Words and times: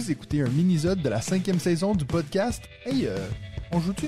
Vous 0.00 0.10
écoutez 0.10 0.40
un 0.40 0.48
mini-sode 0.48 1.02
de 1.02 1.10
la 1.10 1.20
cinquième 1.20 1.58
saison 1.60 1.94
du 1.94 2.06
podcast 2.06 2.62
Hey, 2.86 3.06
euh, 3.06 3.18
on 3.70 3.80
joue-tu? 3.80 4.06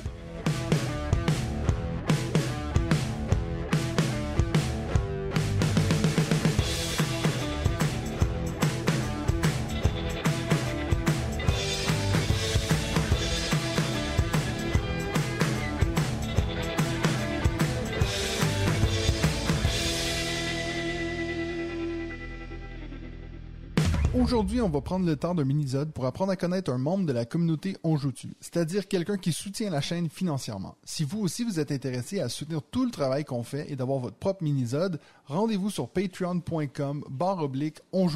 Aujourd'hui, 24.42 24.60
on 24.60 24.70
va 24.70 24.80
prendre 24.80 25.06
le 25.06 25.14
temps 25.14 25.36
d'un 25.36 25.44
mini-sode 25.44 25.92
pour 25.92 26.04
apprendre 26.04 26.32
à 26.32 26.36
connaître 26.36 26.72
un 26.72 26.76
membre 26.76 27.06
de 27.06 27.12
la 27.12 27.24
communauté 27.24 27.76
On 27.84 27.96
c'est-à-dire 28.40 28.88
quelqu'un 28.88 29.16
qui 29.16 29.32
soutient 29.32 29.70
la 29.70 29.80
chaîne 29.80 30.10
financièrement. 30.10 30.76
Si 30.82 31.04
vous 31.04 31.20
aussi 31.20 31.44
vous 31.44 31.60
êtes 31.60 31.70
intéressé 31.70 32.18
à 32.18 32.28
soutenir 32.28 32.60
tout 32.60 32.84
le 32.84 32.90
travail 32.90 33.24
qu'on 33.24 33.44
fait 33.44 33.70
et 33.70 33.76
d'avoir 33.76 34.00
votre 34.00 34.16
propre 34.16 34.42
mini-sode, 34.42 34.98
rendez-vous 35.26 35.70
sur 35.70 35.88
patreon.com 35.88 37.04
barre 37.08 37.38
oblique 37.38 37.78
On. 37.92 38.08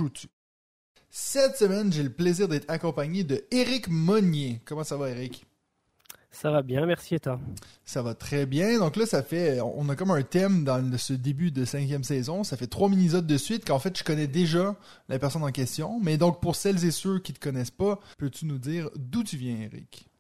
Cette 1.11 1.59
semaine, 1.59 1.93
j'ai 1.93 2.03
le 2.03 2.11
plaisir 2.11 2.49
d'être 2.49 2.69
accompagné 2.69 3.23
de 3.23 3.45
Eric 3.53 3.87
Monnier. 3.89 4.61
Comment 4.65 4.83
ça 4.83 4.97
va, 4.97 5.11
Eric? 5.11 5.47
Ça 6.37 6.51
va 6.51 6.61
bien, 6.61 6.85
merci 6.85 7.15
et 7.15 7.19
toi? 7.19 7.41
Ça 7.87 8.03
va 8.03 8.13
très 8.13 8.45
bien. 8.45 8.79
Donc 8.79 8.97
là, 8.97 9.07
ça 9.07 9.23
fait, 9.23 9.59
on 9.63 9.89
a 9.89 9.97
comme 9.97 10.11
un 10.11 10.21
thème 10.21 10.65
dans 10.65 10.99
ce 10.99 11.15
début 11.15 11.51
de 11.51 11.65
cinquième 11.65 12.05
saison. 12.05 12.45
Ça 12.45 12.59
fait 12.59 12.67
trois 12.67 12.91
mini-sodes 12.91 13.27
de 13.27 13.37
suite 13.39 13.67
qu'en 13.67 13.79
fait, 13.79 13.97
je 13.99 14.05
connais 14.05 14.27
déjà 14.27 14.77
la 15.09 15.19
personne 15.19 15.43
en 15.45 15.51
question. 15.51 15.99
Mais 15.99 16.19
donc, 16.19 16.43
pour 16.43 16.55
celles 16.55 16.85
et 16.85 16.91
ceux 16.91 17.21
qui 17.21 17.33
te 17.33 17.41
connaissent 17.41 17.71
pas, 17.71 18.01
peux-tu 18.19 18.45
nous 18.45 18.59
dire 18.59 18.91
d'où 18.97 19.25
tu 19.25 19.39
viens, 19.39 19.57
Eric? 19.63 20.11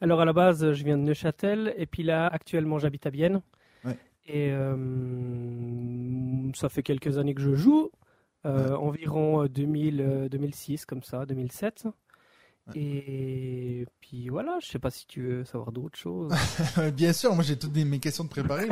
Alors 0.00 0.20
à 0.20 0.24
la 0.24 0.32
base, 0.32 0.72
je 0.72 0.84
viens 0.84 0.98
de 0.98 1.04
Neuchâtel 1.04 1.72
et 1.76 1.86
puis 1.86 2.02
là, 2.02 2.26
actuellement, 2.26 2.80
j'habite 2.80 3.06
à 3.06 3.10
Vienne. 3.10 3.40
Ouais. 3.84 3.96
Et 4.26 4.50
euh, 4.50 4.74
ça 6.56 6.68
fait 6.68 6.82
quelques 6.82 7.18
années 7.18 7.36
que 7.36 7.42
je 7.42 7.54
joue, 7.54 7.92
euh, 8.46 8.74
environ 8.74 9.46
2000, 9.46 10.00
euh, 10.00 10.28
2006 10.28 10.86
comme 10.86 11.04
ça, 11.04 11.24
2007. 11.24 11.86
Et 12.74 13.86
puis 14.00 14.28
voilà, 14.28 14.58
je 14.62 14.68
sais 14.68 14.78
pas 14.78 14.90
si 14.90 15.06
tu 15.06 15.22
veux 15.22 15.44
savoir 15.44 15.70
d'autres 15.70 15.98
choses. 15.98 16.32
Bien 16.94 17.12
sûr, 17.12 17.34
moi 17.34 17.44
j'ai 17.44 17.58
toutes 17.58 17.74
mes 17.76 18.00
questions 18.00 18.24
de 18.24 18.30
préparer. 18.30 18.68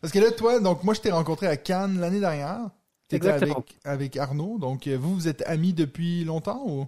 Parce 0.00 0.12
que 0.12 0.18
là, 0.18 0.32
toi, 0.32 0.58
donc 0.60 0.82
moi 0.82 0.94
je 0.94 1.00
t'ai 1.00 1.12
rencontré 1.12 1.46
à 1.46 1.56
Cannes 1.56 2.00
l'année 2.00 2.20
dernière. 2.20 2.70
T'étais 3.08 3.28
avec, 3.28 3.78
avec 3.84 4.16
Arnaud. 4.16 4.58
Donc 4.58 4.86
euh, 4.86 4.96
vous, 4.96 5.14
vous 5.14 5.28
êtes 5.28 5.42
amis 5.46 5.72
depuis 5.72 6.24
longtemps 6.24 6.64
ou? 6.66 6.86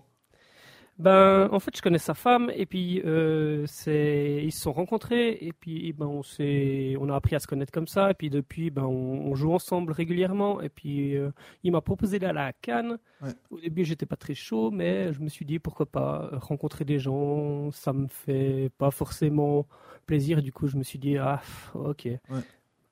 Ben, 0.99 1.49
en 1.51 1.59
fait, 1.59 1.75
je 1.75 1.81
connais 1.83 1.99
sa 1.99 2.15
femme 2.15 2.51
et 2.55 2.67
puis 2.67 3.01
euh, 3.05 3.65
c'est 3.67 4.43
ils 4.45 4.53
se 4.53 4.61
sont 4.61 4.73
rencontrés 4.73 5.31
et 5.41 5.53
puis 5.53 5.93
ben 5.95 6.07
on 6.07 6.23
s'est 6.23 6.95
on 7.01 7.09
a 7.09 7.17
appris 7.17 7.35
à 7.35 7.41
se 7.41 7.47
connaître 7.47 7.73
comme 7.73 7.87
ça 7.87 8.11
et 8.11 8.15
puis 8.15 8.29
depuis 8.29 8.71
ben 8.71 8.85
on, 8.85 9.31
on 9.31 9.35
joue 9.35 9.53
ensemble 9.53 9.93
régulièrement 9.93 10.61
et 10.61 10.69
puis 10.69 11.17
euh, 11.17 11.31
il 11.65 11.73
m'a 11.73 11.81
proposé 11.81 12.19
d'aller 12.19 12.41
à 12.41 12.53
Cannes. 12.53 12.99
Ouais. 13.23 13.31
Au 13.51 13.59
début, 13.59 13.85
j'étais 13.85 14.07
pas 14.07 14.17
très 14.17 14.35
chaud, 14.35 14.71
mais 14.71 15.13
je 15.15 15.21
me 15.21 15.29
suis 15.29 15.47
dit 15.47 15.59
pourquoi 15.59 15.87
pas 15.87 16.29
rencontrer 16.35 16.85
des 16.85 16.99
gens, 16.99 17.71
ça 17.73 17.93
me 17.95 18.07
fait 18.07 18.71
pas 18.77 18.91
forcément 18.91 19.67
plaisir. 20.07 20.43
Du 20.43 20.53
coup, 20.53 20.67
je 20.67 20.77
me 20.77 20.83
suis 20.83 20.99
dit 20.99 21.17
ah 21.17 21.41
ok. 21.75 22.09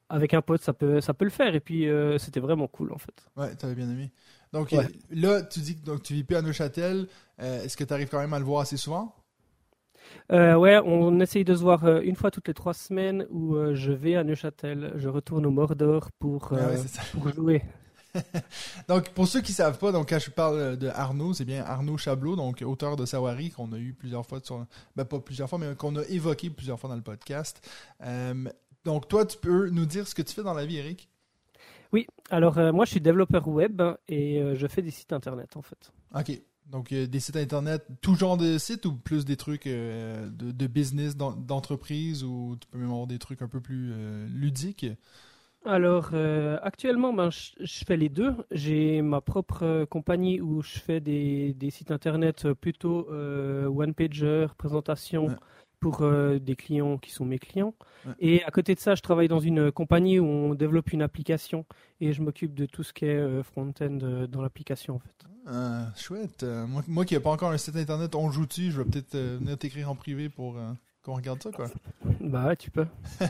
Avec 0.08 0.34
un 0.34 0.42
pote, 0.42 0.62
ça 0.62 0.72
peut 0.72 1.00
ça 1.00 1.14
peut 1.14 1.24
le 1.26 1.30
faire 1.30 1.54
et 1.54 1.60
puis 1.60 1.86
euh, 1.88 2.18
c'était 2.18 2.40
vraiment 2.40 2.66
cool 2.66 2.92
en 2.92 2.98
fait. 2.98 3.28
Ouais, 3.36 3.54
t'avais 3.54 3.76
bien 3.76 3.88
aimé. 3.88 4.10
Donc 4.52 4.72
Ouais. 4.72 4.86
là, 5.10 5.42
tu 5.42 5.60
dis 5.60 5.76
que 5.80 5.96
tu 5.98 6.14
vis 6.14 6.24
plus 6.24 6.36
à 6.36 6.42
Neuchâtel. 6.42 7.06
Euh, 7.40 7.62
Est-ce 7.62 7.76
que 7.76 7.84
tu 7.84 7.92
arrives 7.94 8.08
quand 8.08 8.18
même 8.18 8.32
à 8.32 8.38
le 8.38 8.44
voir 8.44 8.62
assez 8.62 8.76
souvent? 8.76 9.14
Euh, 10.32 10.54
ouais, 10.56 10.78
on 10.84 11.20
essaye 11.20 11.44
de 11.44 11.54
se 11.54 11.60
voir 11.62 11.84
euh, 11.84 12.00
une 12.02 12.16
fois 12.16 12.30
toutes 12.30 12.48
les 12.48 12.54
trois 12.54 12.74
semaines 12.74 13.26
où 13.30 13.54
euh, 13.54 13.74
je 13.74 13.92
vais 13.92 14.16
à 14.16 14.24
Neuchâtel, 14.24 14.92
je 14.96 15.08
retourne 15.08 15.46
au 15.46 15.50
Mordor 15.50 16.10
pour, 16.18 16.52
Ah 16.52 16.68
ouais, 16.68 16.76
pour 17.12 17.28
jouer. 17.32 17.62
Donc, 18.88 19.10
pour 19.10 19.28
ceux 19.28 19.40
qui 19.40 19.52
savent 19.52 19.78
pas, 19.78 19.92
donc 19.92 20.08
quand 20.08 20.18
je 20.18 20.30
parle 20.32 20.76
de 20.76 20.88
Arnaud, 20.88 21.32
c'est 21.32 21.44
bien 21.44 21.62
Arnaud 21.64 21.96
Chablot, 21.96 22.34
donc 22.34 22.60
auteur 22.66 22.96
de 22.96 23.06
Sawari, 23.06 23.50
qu'on 23.50 23.72
a 23.72 23.78
eu 23.78 23.92
plusieurs 23.92 24.26
fois 24.26 24.40
sur, 24.42 24.66
ben 24.96 25.04
pas 25.04 25.20
plusieurs 25.20 25.48
fois, 25.48 25.60
mais 25.60 25.76
qu'on 25.76 25.94
a 25.94 26.02
évoqué 26.06 26.50
plusieurs 26.50 26.80
fois 26.80 26.90
dans 26.90 26.96
le 26.96 27.02
podcast. 27.02 27.64
Donc, 28.84 29.06
toi, 29.08 29.26
tu 29.26 29.38
peux 29.38 29.68
nous 29.70 29.86
dire 29.86 30.08
ce 30.08 30.14
que 30.14 30.22
tu 30.22 30.34
fais 30.34 30.42
dans 30.42 30.54
la 30.54 30.64
vie, 30.66 30.78
Eric? 30.78 31.08
Oui, 31.92 32.06
alors 32.30 32.58
euh, 32.58 32.72
moi 32.72 32.84
je 32.84 32.92
suis 32.92 33.00
développeur 33.00 33.48
web 33.48 33.82
et 34.08 34.40
euh, 34.40 34.54
je 34.54 34.66
fais 34.66 34.82
des 34.82 34.90
sites 34.90 35.12
internet 35.12 35.56
en 35.56 35.62
fait. 35.62 35.92
Ok. 36.14 36.40
Donc, 36.66 36.92
euh, 36.92 37.08
des 37.08 37.18
sites 37.18 37.34
internet, 37.34 37.84
tout 38.00 38.14
genre 38.14 38.36
de 38.36 38.56
sites 38.56 38.86
ou 38.86 38.94
plus 38.94 39.24
des 39.24 39.36
trucs 39.36 39.66
de, 39.66 40.28
de 40.30 40.66
business, 40.68 41.16
d'en- 41.16 41.32
d'entreprise 41.32 42.22
ou 42.22 42.56
tu 42.60 42.68
peux 42.68 42.78
même 42.78 42.90
avoir 42.90 43.08
des 43.08 43.18
trucs 43.18 43.42
un 43.42 43.48
peu 43.48 43.60
plus 43.60 43.92
ludiques? 44.28 44.86
Alors 45.66 46.14
actuellement, 46.62 47.12
ben, 47.12 47.28
je, 47.30 47.50
je 47.60 47.84
fais 47.84 47.96
les 47.96 48.08
deux. 48.08 48.34
J'ai 48.50 49.02
ma 49.02 49.20
propre 49.20 49.84
compagnie 49.90 50.40
où 50.40 50.62
je 50.62 50.78
fais 50.78 51.00
des, 51.00 51.52
des 51.54 51.70
sites 51.70 51.90
internet 51.90 52.52
plutôt 52.54 53.08
euh, 53.10 53.66
one-pager, 53.66 54.46
présentation 54.56 55.26
Ouais. 55.26 55.36
Pour 55.80 56.02
euh, 56.02 56.38
des 56.38 56.56
clients 56.56 56.98
qui 56.98 57.10
sont 57.10 57.24
mes 57.24 57.38
clients. 57.38 57.74
Ouais. 58.06 58.12
Et 58.20 58.44
à 58.44 58.50
côté 58.50 58.74
de 58.74 58.80
ça, 58.80 58.94
je 58.94 59.02
travaille 59.02 59.28
dans 59.28 59.40
une 59.40 59.72
compagnie 59.72 60.18
où 60.18 60.26
on 60.26 60.54
développe 60.54 60.92
une 60.92 61.02
application 61.02 61.64
et 62.00 62.12
je 62.12 62.22
m'occupe 62.22 62.54
de 62.54 62.66
tout 62.66 62.82
ce 62.82 62.92
qui 62.92 63.06
est 63.06 63.16
euh, 63.16 63.42
front-end 63.42 63.98
euh, 64.02 64.26
dans 64.26 64.42
l'application 64.42 64.96
en 64.96 64.98
fait. 64.98 65.14
Ah, 65.46 65.86
chouette. 65.96 66.44
Moi, 66.44 66.82
moi 66.86 67.04
qui 67.04 67.14
n'ai 67.14 67.20
pas 67.20 67.30
encore 67.30 67.50
un 67.50 67.58
site 67.58 67.74
internet, 67.74 68.14
on 68.14 68.30
joue-tu 68.30 68.70
Je 68.70 68.82
vais 68.82 68.88
peut-être 68.88 69.16
venir 69.16 69.56
t'écrire 69.58 69.90
en 69.90 69.96
privé 69.96 70.28
pour 70.28 70.58
qu'on 71.02 71.14
regarde 71.14 71.42
ça, 71.42 71.50
quoi. 71.50 71.66
Bah 72.20 72.48
ouais, 72.48 72.56
tu 72.56 72.70
peux. 72.70 72.86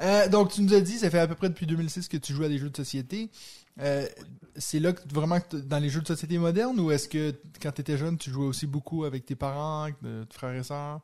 Euh, 0.00 0.28
donc, 0.28 0.50
tu 0.50 0.60
nous 0.60 0.74
as 0.74 0.80
dit, 0.80 0.98
ça 0.98 1.08
fait 1.08 1.20
à 1.20 1.28
peu 1.28 1.36
près 1.36 1.48
depuis 1.48 1.66
2006 1.66 2.08
que 2.08 2.16
tu 2.16 2.32
joues 2.32 2.42
à 2.42 2.48
des 2.48 2.58
jeux 2.58 2.68
de 2.68 2.76
société. 2.76 3.30
Euh, 3.78 4.08
c'est 4.56 4.80
là 4.80 4.92
que 4.92 5.02
vraiment 5.08 5.38
que 5.38 5.56
dans 5.56 5.78
les 5.78 5.88
jeux 5.88 6.00
de 6.00 6.06
société 6.08 6.36
modernes 6.36 6.80
ou 6.80 6.90
est-ce 6.90 7.08
que 7.08 7.32
quand 7.62 7.70
tu 7.70 7.80
étais 7.80 7.96
jeune, 7.96 8.18
tu 8.18 8.30
jouais 8.30 8.46
aussi 8.46 8.66
beaucoup 8.66 9.04
avec 9.04 9.24
tes 9.24 9.36
parents, 9.36 9.88
tes 9.92 10.34
frères 10.34 10.52
et 10.52 10.64
sœurs? 10.64 11.00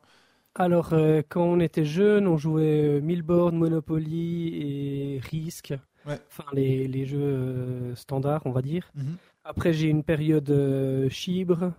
Alors, 0.55 0.91
euh, 0.93 1.21
quand 1.27 1.43
on 1.43 1.59
était 1.59 1.85
jeune, 1.85 2.27
on 2.27 2.37
jouait 2.37 2.97
euh, 2.97 3.01
Milboard, 3.01 3.53
Monopoly 3.53 4.49
et 5.15 5.19
Risk. 5.19 5.73
Ouais. 6.05 6.19
Enfin, 6.27 6.43
les, 6.53 6.87
les 6.87 7.05
jeux 7.05 7.19
euh, 7.21 7.95
standards, 7.95 8.41
on 8.45 8.51
va 8.51 8.61
dire. 8.61 8.91
Mhm. 8.95 9.17
Après, 9.43 9.71
j'ai 9.73 9.87
une 9.87 10.03
période 10.03 10.49
euh, 10.49 11.09
Chibre, 11.09 11.73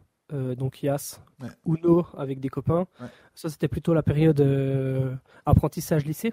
donc 0.56 0.82
Yas, 0.82 1.20
Ouais. 1.42 1.50
Uno 1.66 2.06
avec 2.16 2.40
des 2.40 2.48
copains. 2.48 2.86
Ouais. 2.98 3.06
Ça, 3.34 3.50
c'était 3.50 3.68
plutôt 3.68 3.92
la 3.92 4.02
période 4.02 4.40
apprentissage 5.44 6.06
lycée. 6.06 6.32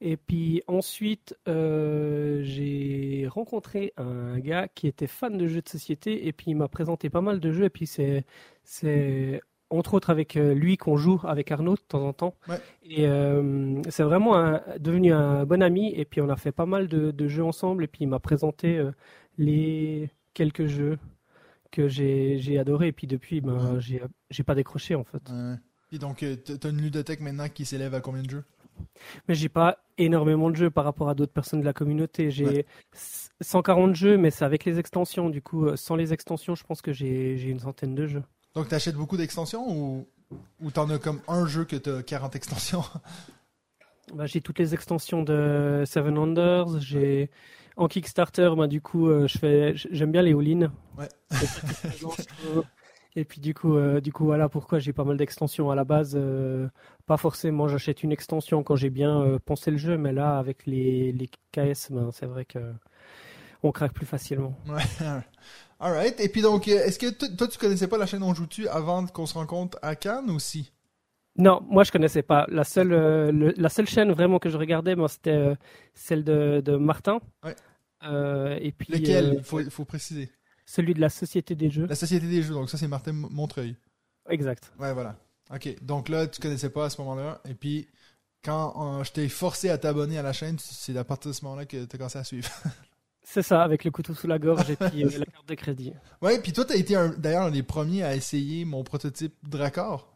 Et 0.00 0.16
puis 0.16 0.62
ensuite, 0.66 1.36
j'ai 1.46 3.28
rencontré 3.28 3.92
un 3.98 4.38
gars 4.38 4.68
qui 4.68 4.86
était 4.86 5.06
fan 5.06 5.36
de 5.36 5.46
jeux 5.48 5.60
de 5.60 5.68
société 5.68 6.28
et 6.28 6.32
puis 6.32 6.52
il 6.52 6.54
m'a 6.54 6.68
présenté 6.68 7.10
pas 7.10 7.20
mal 7.20 7.40
de 7.40 7.52
jeux. 7.52 7.64
Et 7.64 7.70
puis 7.70 7.86
c'est, 7.86 8.24
c'est 8.64 9.42
entre 9.70 9.94
autres 9.94 10.10
avec 10.10 10.36
euh, 10.36 10.52
lui 10.54 10.76
qu'on 10.76 10.96
joue 10.96 11.20
avec 11.24 11.50
Arnaud 11.52 11.74
de 11.76 11.80
temps 11.80 12.06
en 12.06 12.12
temps. 12.12 12.34
Ouais. 12.48 12.58
Et 12.84 13.06
euh, 13.06 13.80
c'est 13.88 14.02
vraiment 14.02 14.36
un- 14.36 14.60
devenu 14.78 15.12
un 15.12 15.44
bon 15.46 15.62
ami. 15.62 15.92
Et 15.94 16.04
puis 16.04 16.20
on 16.20 16.28
a 16.28 16.36
fait 16.36 16.52
pas 16.52 16.66
mal 16.66 16.88
de, 16.88 17.10
de 17.12 17.28
jeux 17.28 17.44
ensemble. 17.44 17.84
Et 17.84 17.86
puis 17.86 18.00
il 18.04 18.08
m'a 18.08 18.18
présenté 18.18 18.76
euh, 18.78 18.90
les 19.38 20.10
quelques 20.34 20.66
jeux 20.66 20.98
que 21.70 21.88
j'ai, 21.88 22.58
adoré. 22.58 22.88
Et 22.88 22.92
puis 22.92 23.06
depuis, 23.06 23.40
ben, 23.40 23.74
Ouais. 23.76 24.00
j'ai, 24.30 24.42
pas 24.42 24.54
décroché 24.54 24.94
en 24.96 25.04
fait. 25.04 25.22
Ouais. 25.30 25.54
Puis 25.88 25.98
donc, 25.98 26.24
t'as 26.44 26.70
une 26.70 26.80
ludothèque 26.82 27.20
maintenant 27.20 27.48
qui 27.48 27.64
s'élève 27.64 27.94
à 27.94 28.00
combien 28.00 28.22
de 28.22 28.30
jeux? 28.30 28.44
Mais 29.28 29.34
j'ai 29.34 29.48
pas 29.48 29.78
énormément 29.98 30.50
de 30.50 30.56
jeux 30.56 30.70
par 30.70 30.84
rapport 30.84 31.08
à 31.10 31.14
d'autres 31.14 31.32
personnes 31.32 31.60
de 31.60 31.64
la 31.64 31.72
communauté. 31.72 32.30
J'ai 32.30 32.46
Ouais. 32.46 32.66
140 33.40 33.94
jeux, 33.94 34.16
mais 34.16 34.30
c'est 34.30 34.44
avec 34.44 34.64
les 34.64 34.78
extensions. 34.78 35.30
Du 35.30 35.42
coup, 35.42 35.76
sans 35.76 35.96
les 35.96 36.12
extensions, 36.12 36.54
je 36.54 36.64
pense 36.64 36.80
que 36.82 36.92
j'ai 36.92 37.40
une 37.42 37.58
centaine 37.60 37.94
de 37.94 38.06
jeux. 38.06 38.22
Donc, 38.54 38.68
t'achètes 38.68 38.96
beaucoup 38.96 39.16
d'extensions 39.16 39.66
ou, 39.68 40.06
ou 40.60 40.70
t'en 40.70 40.88
as 40.90 40.98
comme 40.98 41.20
un 41.28 41.46
jeu 41.46 41.64
que 41.64 41.76
t'as 41.76 42.02
40 42.02 42.36
extensions? 42.36 42.84
Bah, 44.14 44.26
j'ai 44.26 44.40
toutes 44.40 44.58
les 44.58 44.74
extensions 44.74 45.22
de 45.22 45.84
Seven 45.86 46.18
Wonders. 46.18 46.80
J'ai 46.80 47.30
en 47.76 47.88
Kickstarter, 47.88 48.50
bah, 48.56 48.66
du 48.66 48.80
coup, 48.80 49.08
euh, 49.08 49.26
je 49.26 49.38
fais, 49.38 49.72
j'aime 49.74 50.12
bien 50.12 50.22
les 50.22 50.32
all-in. 50.32 50.72
Ouais. 50.98 51.08
Et 53.16 53.24
puis 53.24 53.40
du 53.40 53.54
coup, 53.54 53.76
euh, 53.76 54.00
du 54.00 54.12
coup, 54.12 54.24
voilà 54.24 54.48
pourquoi 54.48 54.78
j'ai 54.78 54.92
pas 54.92 55.02
mal 55.04 55.16
d'extensions 55.16 55.70
à 55.70 55.74
la 55.74 55.84
base. 55.84 56.14
euh, 56.16 56.68
pas 57.06 57.16
forcément, 57.16 57.66
j'achète 57.66 58.04
une 58.04 58.12
extension 58.12 58.62
quand 58.62 58.76
j'ai 58.76 58.90
bien 58.90 59.38
pensé 59.44 59.70
le 59.70 59.78
jeu, 59.78 59.96
mais 59.96 60.12
là, 60.12 60.38
avec 60.38 60.66
les, 60.66 61.12
les 61.12 61.28
KS, 61.52 61.90
ben, 61.90 62.10
c'est 62.12 62.26
vrai 62.26 62.44
que 62.44 62.72
on 63.62 63.72
craque 63.72 63.92
plus 63.92 64.06
facilement. 64.06 64.56
Ouais. 64.68 64.82
Alright. 65.80 66.20
Et 66.20 66.28
puis 66.28 66.42
donc, 66.42 66.68
est-ce 66.68 66.98
que 66.98 67.10
toi, 67.10 67.48
tu 67.48 67.58
connaissais 67.58 67.88
pas 67.88 67.96
la 67.98 68.06
chaîne 68.06 68.22
On 68.22 68.34
Joue-Tu 68.34 68.68
avant 68.68 69.06
qu'on 69.06 69.26
se 69.26 69.34
rencontre 69.34 69.78
à 69.82 69.96
Cannes 69.96 70.30
aussi 70.30 70.70
Non, 71.36 71.62
moi 71.68 71.84
je 71.84 71.90
connaissais 71.92 72.22
pas. 72.22 72.44
La 72.48 72.64
seule, 72.64 72.92
euh, 72.92 73.32
le- 73.32 73.54
la 73.56 73.68
seule 73.70 73.86
chaîne 73.88 74.12
vraiment 74.12 74.38
que 74.38 74.50
je 74.50 74.58
regardais, 74.58 74.94
moi, 74.94 75.08
c'était 75.08 75.30
euh, 75.30 75.54
celle 75.94 76.22
de, 76.22 76.60
de 76.64 76.76
Martin. 76.76 77.20
Ouais. 77.44 77.56
Euh, 78.04 78.58
et 78.60 78.72
puis 78.72 78.92
Lequel? 78.92 79.24
euh, 79.26 79.34
Il 79.38 79.42
faut, 79.44 79.60
il 79.60 79.70
faut 79.70 79.84
préciser. 79.84 80.30
celui 80.66 80.92
de 80.94 81.00
la 81.00 81.08
Société 81.10 81.54
des 81.54 81.70
Jeux. 81.70 81.86
La 81.86 81.94
Société 81.94 82.26
des 82.26 82.42
Jeux, 82.42 82.54
donc 82.54 82.68
ça 82.70 82.76
c'est 82.78 82.88
Martin 82.88 83.12
Montreuil. 83.12 83.76
Exact. 84.28 84.72
Ouais, 84.78 84.92
voilà. 84.92 85.16
Ok, 85.52 85.82
donc 85.82 86.08
là, 86.08 86.26
tu 86.26 86.40
connaissais 86.40 86.70
pas 86.70 86.84
à 86.84 86.90
ce 86.90 87.00
moment-là, 87.00 87.40
et 87.48 87.54
puis 87.54 87.88
quand 88.44 89.02
je 89.02 89.10
t'ai 89.12 89.28
forcé 89.28 89.68
à 89.70 89.78
t'abonner 89.78 90.16
à 90.18 90.22
la 90.22 90.32
chaîne, 90.32 90.56
c'est 90.60 90.96
à 90.96 91.04
partir 91.04 91.30
de 91.30 91.34
ce 91.34 91.44
moment-là 91.44 91.64
que 91.66 91.84
tu 91.84 91.94
as 91.94 91.98
commencé 91.98 92.18
à 92.18 92.24
suivre. 92.24 92.48
c'est 93.22 93.42
ça, 93.42 93.62
avec 93.62 93.84
le 93.84 93.90
couteau 93.90 94.14
sous 94.14 94.26
la 94.26 94.38
gorge 94.38 94.70
et 94.70 94.76
puis 94.76 95.04
euh, 95.04 95.10
la 95.18 95.26
carte 95.26 95.48
de 95.48 95.54
crédit. 95.54 95.92
Ouais, 96.22 96.40
puis 96.40 96.52
toi, 96.52 96.64
tu 96.64 96.72
as 96.72 96.76
été 96.76 96.94
d'ailleurs 97.18 97.44
un 97.44 97.50
des 97.50 97.62
premiers 97.62 98.02
à 98.02 98.14
essayer 98.14 98.64
mon 98.64 98.82
prototype 98.82 99.34
Dracor. 99.42 100.08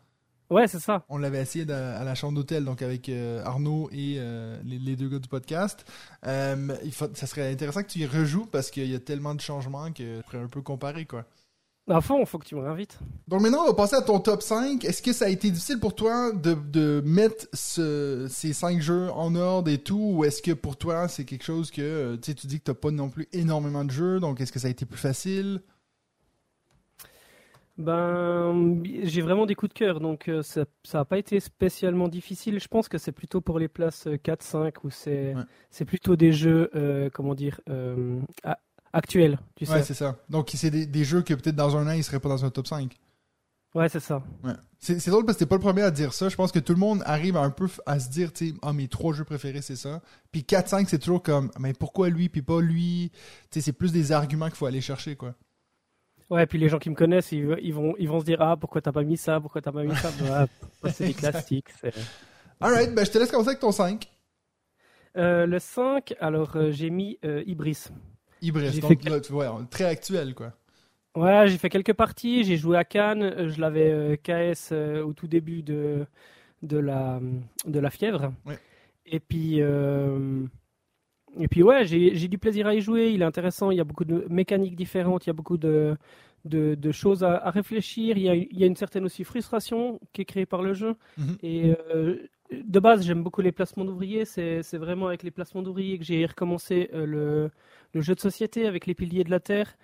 Ouais, 0.50 0.68
c'est 0.68 0.80
ça. 0.80 1.04
On 1.08 1.18
l'avait 1.18 1.40
essayé 1.40 1.70
à 1.70 2.04
la 2.04 2.14
chambre 2.14 2.34
d'hôtel, 2.34 2.64
donc 2.64 2.82
avec 2.82 3.08
euh, 3.08 3.42
Arnaud 3.44 3.88
et 3.92 4.16
euh, 4.18 4.58
les, 4.64 4.94
deux 4.94 5.08
gars 5.08 5.18
du 5.18 5.28
podcast. 5.28 5.84
il 6.24 6.92
ça 6.92 7.26
serait 7.26 7.50
intéressant 7.50 7.82
que 7.82 7.88
tu 7.88 8.00
y 8.00 8.06
rejoues 8.06 8.46
parce 8.46 8.70
qu'il 8.70 8.90
y 8.90 8.94
a 8.94 9.00
tellement 9.00 9.34
de 9.34 9.40
changements 9.40 9.90
que 9.92 10.16
je 10.18 10.22
pourrais 10.22 10.42
un 10.42 10.48
peu 10.48 10.60
comparer, 10.60 11.06
quoi. 11.06 11.24
À 11.86 12.00
fond, 12.00 12.18
il 12.20 12.26
faut 12.26 12.38
que 12.38 12.46
tu 12.46 12.54
me 12.54 12.62
réinvites. 12.62 12.98
Donc 13.28 13.42
maintenant, 13.42 13.64
on 13.64 13.66
va 13.66 13.74
passer 13.74 13.96
à 13.96 14.00
ton 14.00 14.18
top 14.18 14.40
5. 14.40 14.82
Est-ce 14.84 15.02
que 15.02 15.12
ça 15.12 15.26
a 15.26 15.28
été 15.28 15.50
difficile 15.50 15.78
pour 15.78 15.94
toi 15.94 16.32
de, 16.32 16.54
de 16.54 17.02
mettre 17.04 17.46
ce, 17.52 18.26
ces 18.30 18.54
5 18.54 18.80
jeux 18.80 19.10
en 19.10 19.34
ordre 19.34 19.70
et 19.70 19.76
tout, 19.76 20.14
ou 20.14 20.24
est-ce 20.24 20.40
que 20.40 20.52
pour 20.52 20.78
toi, 20.78 21.08
c'est 21.08 21.26
quelque 21.26 21.44
chose 21.44 21.70
que, 21.70 21.82
euh, 21.82 22.16
tu 22.16 22.30
sais, 22.30 22.34
tu 22.34 22.46
dis 22.46 22.58
que 22.58 22.64
tu 22.64 22.70
n'as 22.70 22.74
pas 22.74 22.90
non 22.90 23.10
plus 23.10 23.28
énormément 23.32 23.84
de 23.84 23.90
jeux, 23.90 24.18
donc 24.18 24.40
est-ce 24.40 24.50
que 24.50 24.58
ça 24.58 24.68
a 24.68 24.70
été 24.70 24.86
plus 24.86 24.98
facile? 24.98 25.60
Ben, 27.76 28.82
j'ai 29.02 29.20
vraiment 29.20 29.44
des 29.44 29.54
coups 29.54 29.74
de 29.74 29.78
cœur, 29.78 30.00
donc 30.00 30.28
euh, 30.28 30.42
ça 30.42 30.64
n'a 30.94 31.04
pas 31.04 31.18
été 31.18 31.38
spécialement 31.38 32.08
difficile. 32.08 32.60
Je 32.60 32.68
pense 32.68 32.88
que 32.88 32.96
c'est 32.96 33.12
plutôt 33.12 33.42
pour 33.42 33.58
les 33.58 33.68
places 33.68 34.06
4-5 34.06 34.56
euh, 34.56 34.70
où 34.84 34.90
c'est 34.90 35.34
c'est 35.70 35.84
plutôt 35.84 36.16
des 36.16 36.32
jeux, 36.32 36.70
comment 37.12 37.34
dire, 37.34 37.60
actuel, 38.94 39.38
tu 39.56 39.66
sais. 39.66 39.72
Ouais, 39.72 39.82
c'est 39.82 39.94
ça. 39.94 40.16
Donc, 40.30 40.50
c'est 40.54 40.70
des, 40.70 41.04
jeux 41.04 41.22
que 41.22 41.34
peut-être 41.34 41.56
dans 41.56 41.76
un 41.76 41.86
an, 41.86 41.92
ils 41.92 42.04
seraient 42.04 42.20
pas 42.20 42.28
dans 42.28 42.44
un 42.44 42.50
top 42.50 42.66
5. 42.66 42.96
Ouais, 43.74 43.88
c'est 43.88 44.00
ça. 44.00 44.22
Ouais. 44.44 44.52
C'est 44.78 45.08
drôle 45.08 45.24
parce 45.24 45.36
que 45.36 45.44
t'es 45.44 45.48
pas 45.48 45.56
le 45.56 45.60
premier 45.60 45.82
à 45.82 45.90
dire 45.90 46.12
ça. 46.12 46.28
Je 46.28 46.36
pense 46.36 46.52
que 46.52 46.60
tout 46.60 46.72
le 46.72 46.78
monde 46.78 47.02
arrive 47.06 47.36
un 47.36 47.50
peu 47.50 47.68
à 47.86 47.98
se 47.98 48.08
dire, 48.08 48.32
tu 48.32 48.50
sais, 48.50 48.54
ah, 48.62 48.72
mes 48.72 48.86
trois 48.86 49.12
jeux 49.12 49.24
préférés, 49.24 49.62
c'est 49.62 49.76
ça. 49.76 50.00
Puis 50.30 50.42
4-5, 50.42 50.86
c'est 50.86 50.98
toujours 50.98 51.22
comme, 51.22 51.50
mais 51.58 51.72
pourquoi 51.72 52.08
lui, 52.08 52.28
puis 52.28 52.42
pas 52.42 52.60
lui? 52.60 53.10
Tu 53.50 53.58
sais, 53.58 53.60
c'est 53.60 53.72
plus 53.72 53.92
des 53.92 54.12
arguments 54.12 54.46
qu'il 54.46 54.56
faut 54.56 54.66
aller 54.66 54.80
chercher, 54.80 55.16
quoi. 55.16 55.34
Ouais, 56.30 56.46
puis 56.46 56.58
les 56.58 56.68
gens 56.68 56.78
qui 56.78 56.88
me 56.88 56.94
connaissent, 56.94 57.32
ils, 57.32 57.44
vont, 57.44 57.94
ils 57.98 58.08
vont 58.08 58.20
se 58.20 58.24
dire, 58.24 58.40
ah, 58.40 58.56
pourquoi 58.56 58.80
t'as 58.80 58.92
pas 58.92 59.02
mis 59.02 59.16
ça, 59.16 59.40
pourquoi 59.40 59.60
t'as 59.60 59.72
pas 59.72 59.82
mis 59.82 59.94
ça? 59.96 60.10
Bah, 60.82 60.90
c'est 60.92 61.06
des 61.06 61.14
classiques. 61.14 61.70
Alright, 62.60 62.94
ben 62.94 63.04
je 63.04 63.10
te 63.10 63.18
laisse 63.18 63.30
commencer 63.30 63.50
avec 63.50 63.60
ton 63.60 63.72
5. 63.72 64.08
Euh, 65.16 65.46
le 65.46 65.58
5, 65.58 66.14
alors 66.20 66.56
euh, 66.56 66.70
j'ai 66.70 66.90
mis 66.90 67.18
euh, 67.24 67.42
Ibris. 67.46 67.88
Ibris, 68.44 68.80
donc 68.80 69.00
ouais, 69.30 69.46
très 69.70 69.84
actuel, 69.84 70.34
quoi. 70.34 70.52
Ouais, 71.16 71.46
j'ai 71.46 71.58
fait 71.58 71.70
quelques 71.70 71.92
parties. 71.92 72.44
J'ai 72.44 72.56
joué 72.56 72.76
à 72.76 72.84
Cannes. 72.84 73.22
Euh, 73.22 73.48
je 73.48 73.60
l'avais 73.60 73.90
euh, 73.90 74.16
KS 74.16 74.70
euh, 74.72 75.04
au 75.04 75.12
tout 75.12 75.28
début 75.28 75.62
de, 75.62 76.06
de, 76.62 76.78
la, 76.78 77.20
de 77.66 77.78
la 77.78 77.90
fièvre. 77.90 78.32
Et 79.06 79.20
puis, 79.20 79.58
et 79.58 81.48
puis 81.48 81.62
ouais, 81.62 81.84
j'ai 81.84 82.28
du 82.28 82.38
plaisir 82.38 82.66
à 82.66 82.74
y 82.74 82.80
jouer. 82.80 83.10
Il 83.12 83.22
est 83.22 83.26
intéressant. 83.26 83.70
Il 83.70 83.76
y 83.76 83.80
a 83.80 83.84
beaucoup 83.84 84.04
de 84.04 84.26
mécaniques 84.28 84.76
différentes. 84.76 85.26
Il 85.26 85.28
y 85.28 85.30
a 85.30 85.34
beaucoup 85.34 85.58
de, 85.58 85.96
de, 86.44 86.74
de 86.74 86.92
choses 86.92 87.22
à, 87.22 87.50
réfléchir. 87.50 88.16
Il 88.16 88.22
y, 88.24 88.28
a, 88.28 88.34
il 88.34 88.58
y, 88.58 88.64
a, 88.64 88.66
une 88.66 88.76
certaine 88.76 89.04
aussi 89.04 89.24
frustration 89.24 90.00
qui 90.12 90.22
est 90.22 90.24
créée 90.24 90.46
par 90.46 90.62
le 90.62 90.72
jeu. 90.72 90.96
Mhm. 91.18 91.36
Et 91.42 91.74
de 92.50 92.80
base, 92.80 93.04
j'aime 93.04 93.22
beaucoup 93.22 93.42
les 93.42 93.52
placements 93.52 93.84
d'ouvriers. 93.84 94.24
C'est 94.24 94.78
vraiment 94.78 95.08
avec 95.08 95.22
les 95.22 95.30
placements 95.30 95.62
d'ouvriers 95.62 95.98
que 95.98 96.04
j'ai 96.04 96.24
recommencé 96.24 96.88
le 96.94 97.50
le 97.94 98.00
jeu 98.00 98.14
de 98.14 98.20
société 98.20 98.66
avec 98.66 98.86
les 98.86 98.94
piliers 98.94 99.24
de 99.24 99.30
la 99.30 99.40
Terre. 99.40 99.76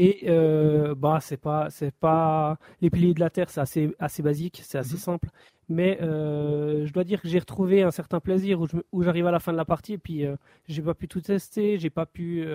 Et 0.00 0.26
euh, 0.28 0.94
bah 0.94 1.18
c'est 1.20 1.36
pas 1.36 1.70
c'est 1.70 1.90
pas 1.90 2.56
les 2.80 2.88
piliers 2.88 3.14
de 3.14 3.20
la 3.20 3.30
Terre, 3.30 3.50
c'est 3.50 3.60
assez 3.60 3.90
assez 3.98 4.22
basique, 4.22 4.60
c'est 4.64 4.78
assez 4.78 4.94
mhm. 4.94 5.00
simple. 5.00 5.28
Mais 5.68 5.98
euh, 6.00 6.86
je 6.86 6.92
dois 6.92 7.02
dire 7.02 7.20
que 7.20 7.28
j'ai 7.28 7.40
retrouvé 7.40 7.82
un 7.82 7.90
certain 7.90 8.20
plaisir 8.20 8.60
où 8.92 9.02
j'arrive 9.02 9.26
à 9.26 9.32
la 9.32 9.40
fin 9.40 9.52
de 9.52 9.56
la 9.56 9.64
partie 9.64 9.94
et 9.94 9.98
puis 9.98 10.24
euh, 10.24 10.36
j'ai 10.68 10.82
pas 10.82 10.94
pu 10.94 11.08
tout 11.08 11.20
tester, 11.20 11.78
j'ai 11.78 11.90
pas 11.90 12.06
pu 12.06 12.46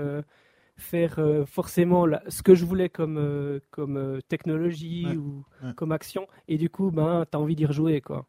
faire 0.78 1.20
forcément 1.46 2.08
ce 2.30 2.42
que 2.42 2.56
je 2.56 2.64
voulais 2.64 2.88
comme 2.88 3.60
comme 3.72 4.22
technologie 4.30 5.06
ou 5.18 5.44
comme 5.76 5.92
action. 5.92 6.28
Et 6.48 6.58
du 6.58 6.70
coup, 6.70 6.92
ben 6.92 7.26
t'as 7.30 7.40
envie 7.40 7.58
d'y 7.58 7.66
rejouer 7.66 8.00
quoi. 8.00 8.26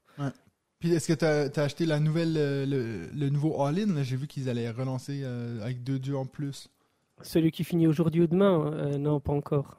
Puis 0.84 0.92
est-ce 0.92 1.08
que 1.08 1.14
tu 1.14 1.24
as, 1.24 1.62
acheté 1.64 1.86
la 1.86 1.98
nouvelle, 1.98 2.34
euh, 2.36 3.06
le, 3.14 3.30
nouveau 3.30 3.62
All-In 3.62 4.02
J'ai 4.02 4.16
vu 4.16 4.26
qu'ils 4.26 4.50
allaient 4.50 4.68
relancer 4.68 5.22
euh, 5.24 5.62
avec 5.62 5.82
deux 5.82 5.98
dieux 5.98 6.14
en 6.14 6.26
plus. 6.26 6.68
Celui 7.22 7.52
qui 7.52 7.64
finit 7.64 7.86
aujourd'hui 7.86 8.20
ou 8.20 8.26
demain 8.26 8.70
euh, 8.74 8.98
Non, 8.98 9.18
pas 9.18 9.32
encore. 9.32 9.78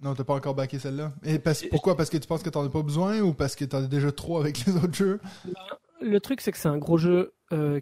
Non, 0.00 0.14
t'as 0.14 0.24
pas 0.24 0.32
encore 0.32 0.54
backé 0.54 0.78
celle-là? 0.78 1.12
Et 1.24 1.38
pourquoi? 1.68 1.94
Parce 1.94 2.08
que 2.08 2.16
tu 2.16 2.26
penses 2.26 2.42
que 2.42 2.48
t'en 2.48 2.64
as 2.64 2.70
pas 2.70 2.80
besoin 2.80 3.20
ou 3.20 3.34
parce 3.34 3.54
que 3.54 3.66
t'en 3.66 3.84
as 3.84 3.86
déjà 3.86 4.10
trop 4.10 4.38
avec 4.38 4.64
les 4.64 4.76
autres 4.76 4.94
jeux? 4.94 5.20
Le 6.00 6.20
truc, 6.20 6.40
c'est 6.40 6.52
que 6.52 6.58
c'est 6.58 6.68
un 6.68 6.78
gros 6.78 6.96
jeu 6.96 7.34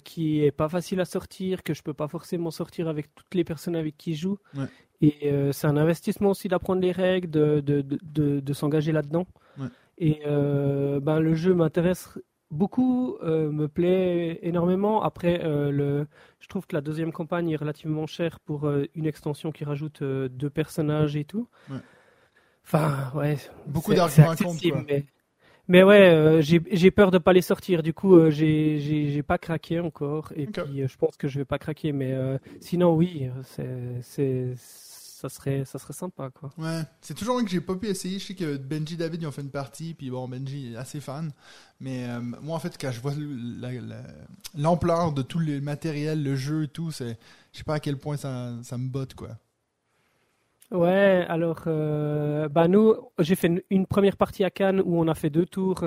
qui 0.02 0.42
est 0.42 0.50
pas 0.50 0.68
facile 0.68 0.98
à 1.00 1.04
sortir, 1.04 1.62
que 1.62 1.74
je 1.74 1.82
peux 1.84 1.94
pas 1.94 2.08
forcément 2.08 2.50
sortir 2.50 2.88
avec 2.88 3.14
toutes 3.14 3.36
les 3.36 3.44
personnes 3.44 3.76
avec 3.76 3.96
qui 3.96 4.16
je 4.16 4.22
joue. 4.22 4.38
Et 5.00 5.32
c'est 5.52 5.68
un 5.68 5.76
investissement 5.76 6.30
aussi 6.30 6.48
d'apprendre 6.48 6.80
les 6.80 6.90
règles, 6.90 7.30
de, 7.30 7.60
de, 7.60 7.82
de, 7.82 8.40
de 8.40 8.52
s'engager 8.52 8.90
là-dedans. 8.90 9.28
Et 9.98 10.20
euh, 10.26 11.00
ben, 11.00 11.20
le 11.20 11.34
jeu 11.34 11.54
m'intéresse 11.54 12.18
beaucoup, 12.50 13.16
euh, 13.22 13.50
me 13.50 13.66
plaît 13.66 14.38
énormément. 14.42 15.02
Après, 15.02 15.42
euh, 15.44 15.70
le, 15.70 16.06
je 16.40 16.48
trouve 16.48 16.66
que 16.66 16.74
la 16.74 16.80
deuxième 16.82 17.12
campagne 17.12 17.50
est 17.50 17.56
relativement 17.56 18.06
chère 18.06 18.40
pour 18.40 18.70
une 18.94 19.06
extension 19.06 19.52
qui 19.52 19.64
rajoute 19.64 20.02
deux 20.02 20.50
personnages 20.50 21.16
et 21.16 21.24
tout. 21.24 21.48
Enfin, 22.64 23.10
ouais. 23.14 23.36
Beaucoup 23.66 23.94
d'arguments 23.94 24.34
contre. 24.36 24.62
Mais, 24.86 25.06
mais 25.68 25.82
ouais, 25.82 26.40
j'ai 26.42 26.90
peur 26.90 27.10
de 27.10 27.18
pas 27.18 27.32
les 27.32 27.42
sortir. 27.42 27.82
Du 27.82 27.94
coup, 27.94 28.30
j'ai 28.30 29.22
pas 29.26 29.38
craqué 29.38 29.80
encore. 29.80 30.32
Et 30.36 30.46
puis, 30.46 30.86
je 30.86 30.96
pense 30.98 31.16
que 31.16 31.28
je 31.28 31.38
vais 31.38 31.44
pas 31.44 31.58
craquer. 31.58 31.92
Mais 31.92 32.14
sinon, 32.60 32.94
oui, 32.94 33.28
c'est 34.02 34.54
ça 35.16 35.30
serait, 35.30 35.64
ça 35.64 35.78
serait 35.78 35.94
sympa, 35.94 36.28
quoi. 36.30 36.50
Ouais, 36.58 36.82
c'est 37.00 37.14
toujours 37.14 37.38
un 37.38 37.44
que 37.44 37.50
j'ai 37.50 37.62
pas 37.62 37.74
pu 37.74 37.86
essayer. 37.86 38.18
Je 38.18 38.26
sais 38.26 38.34
que 38.34 38.58
Benji 38.58 38.94
et 38.94 38.96
David, 38.98 39.22
ils 39.22 39.26
ont 39.26 39.30
fait 39.32 39.40
une 39.40 39.50
partie, 39.50 39.94
puis 39.94 40.10
bon, 40.10 40.28
Benji 40.28 40.74
est 40.74 40.76
assez 40.76 41.00
fan. 41.00 41.32
Mais 41.80 42.06
euh, 42.06 42.20
moi, 42.20 42.54
en 42.54 42.58
fait, 42.58 42.76
quand 42.78 42.90
je 42.90 43.00
vois 43.00 43.14
l'ampleur 44.54 45.12
de 45.12 45.22
tout 45.22 45.38
le 45.38 45.62
matériel, 45.62 46.22
le 46.22 46.36
jeu 46.36 46.64
et 46.64 46.68
tout, 46.68 46.90
c'est, 46.90 47.18
je 47.52 47.58
sais 47.58 47.64
pas 47.64 47.74
à 47.74 47.80
quel 47.80 47.96
point 47.96 48.18
ça, 48.18 48.52
ça 48.62 48.76
me 48.76 48.88
botte, 48.88 49.14
quoi. 49.14 49.30
Ouais, 50.70 51.24
alors, 51.28 51.62
euh, 51.66 52.48
bah 52.50 52.68
nous, 52.68 52.94
j'ai 53.18 53.36
fait 53.36 53.64
une, 53.70 53.86
première 53.86 54.18
partie 54.18 54.44
à 54.44 54.50
Cannes 54.50 54.82
où 54.84 55.00
on 55.00 55.08
a 55.08 55.14
fait 55.14 55.30
deux 55.30 55.46
tours. 55.46 55.86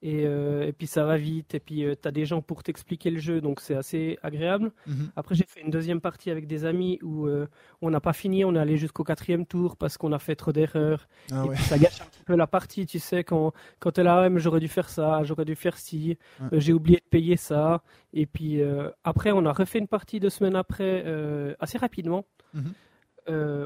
Et, 0.00 0.26
euh, 0.26 0.68
et, 0.68 0.72
puis 0.72 0.86
ça 0.86 1.04
va 1.04 1.16
vite, 1.16 1.54
et 1.54 1.60
puis 1.60 1.84
euh, 1.84 1.96
tu 2.00 2.06
as 2.06 2.12
des 2.12 2.24
gens 2.24 2.40
pour 2.40 2.62
t'expliquer 2.62 3.10
le 3.10 3.18
jeu, 3.18 3.40
donc 3.40 3.60
c'est 3.60 3.74
assez 3.74 4.16
agréable. 4.22 4.70
Mhm. 4.86 5.10
Après, 5.16 5.34
j'ai 5.34 5.44
fait 5.44 5.60
une 5.60 5.70
deuxième 5.70 6.00
partie 6.00 6.30
avec 6.30 6.46
des 6.46 6.64
amis 6.64 7.00
où 7.02 7.26
euh, 7.26 7.48
on 7.82 7.90
n'a 7.90 8.00
pas 8.00 8.12
fini, 8.12 8.44
on 8.44 8.54
est 8.54 8.60
allé 8.60 8.76
jusqu'au 8.76 9.02
quatrième 9.02 9.44
tour 9.44 9.76
parce 9.76 9.98
qu'on 9.98 10.12
a 10.12 10.20
fait 10.20 10.36
trop 10.36 10.52
d'erreurs. 10.52 11.08
Ah 11.32 11.42
et 11.44 11.48
puis 11.48 11.62
ça 11.64 11.78
gâche 11.78 12.00
un 12.00 12.04
petit 12.04 12.22
peu 12.22 12.36
la 12.36 12.46
partie, 12.46 12.86
tu 12.86 13.00
sais, 13.00 13.24
quand, 13.24 13.52
quand 13.80 13.90
tu 13.90 14.00
es 14.00 14.04
là, 14.04 14.30
j'aurais 14.36 14.60
dû 14.60 14.68
faire 14.68 14.88
ça, 14.88 15.24
j'aurais 15.24 15.44
dû 15.44 15.56
faire 15.56 15.76
ci, 15.76 16.16
j'ai 16.52 16.72
oublié 16.72 16.98
de 16.98 17.08
payer 17.10 17.36
ça. 17.36 17.82
Et 18.12 18.26
puis 18.26 18.60
après, 19.02 19.32
on 19.32 19.44
a 19.46 19.52
refait 19.52 19.80
une 19.80 19.88
partie 19.88 20.20
deux 20.20 20.30
semaines 20.30 20.56
après, 20.56 21.04
assez 21.58 21.78
rapidement. 21.78 22.24
Mhm. 22.54 22.72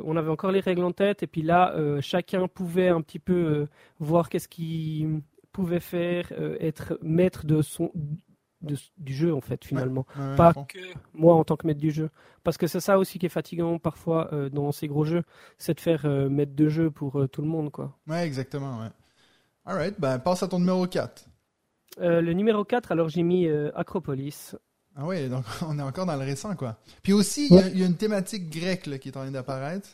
on 0.04 0.16
avait 0.16 0.30
encore 0.30 0.50
les 0.50 0.60
règles 0.60 0.82
en 0.82 0.92
tête, 0.92 1.22
et 1.22 1.26
puis 1.26 1.42
là, 1.42 1.74
chacun 2.00 2.48
pouvait 2.48 2.88
un 2.88 3.02
petit 3.02 3.18
peu 3.18 3.66
voir 3.98 4.30
qu'est-ce 4.30 4.48
qui 4.48 5.06
pouvait 5.52 5.80
faire 5.80 6.32
euh, 6.32 6.56
être 6.60 6.98
maître 7.02 7.46
de 7.46 7.62
son 7.62 7.92
du 8.96 9.12
jeu 9.12 9.34
en 9.34 9.40
fait 9.40 9.64
finalement. 9.64 10.06
Pas 10.36 10.54
que 10.54 10.78
moi 11.14 11.34
en 11.34 11.42
tant 11.42 11.56
que 11.56 11.66
maître 11.66 11.80
du 11.80 11.90
jeu. 11.90 12.10
Parce 12.44 12.56
que 12.56 12.68
c'est 12.68 12.78
ça 12.78 12.96
aussi 12.96 13.18
qui 13.18 13.26
est 13.26 13.28
fatigant 13.28 13.80
parfois 13.80 14.32
euh, 14.32 14.50
dans 14.50 14.70
ces 14.70 14.86
gros 14.86 15.04
jeux 15.04 15.24
c'est 15.58 15.74
de 15.74 15.80
faire 15.80 16.06
euh, 16.06 16.28
maître 16.28 16.54
de 16.54 16.68
jeu 16.68 16.90
pour 16.90 17.28
tout 17.30 17.42
le 17.42 17.48
monde 17.48 17.72
quoi. 17.72 17.98
Ouais 18.06 18.24
exactement 18.24 18.80
ouais. 18.80 18.90
Alright 19.64 20.00
ben 20.00 20.20
passe 20.20 20.44
à 20.44 20.48
ton 20.48 20.60
numéro 20.60 20.86
4 20.86 21.26
le 21.98 22.32
numéro 22.32 22.64
4 22.64 22.92
alors 22.92 23.08
j'ai 23.08 23.24
mis 23.24 23.48
Acropolis. 23.74 24.54
Ah 24.94 25.06
oui 25.06 25.28
donc 25.28 25.44
on 25.66 25.76
est 25.78 25.82
encore 25.82 26.06
dans 26.06 26.16
le 26.16 26.24
récent 26.24 26.54
quoi. 26.54 26.78
Puis 27.02 27.12
aussi 27.12 27.48
il 27.50 27.78
y, 27.78 27.82
a 27.82 27.86
une 27.86 27.96
thématique 27.96 28.48
grecque 28.48 28.98
qui 29.00 29.08
est 29.08 29.16
en 29.16 29.22
train 29.22 29.30
d'apparaître 29.32 29.88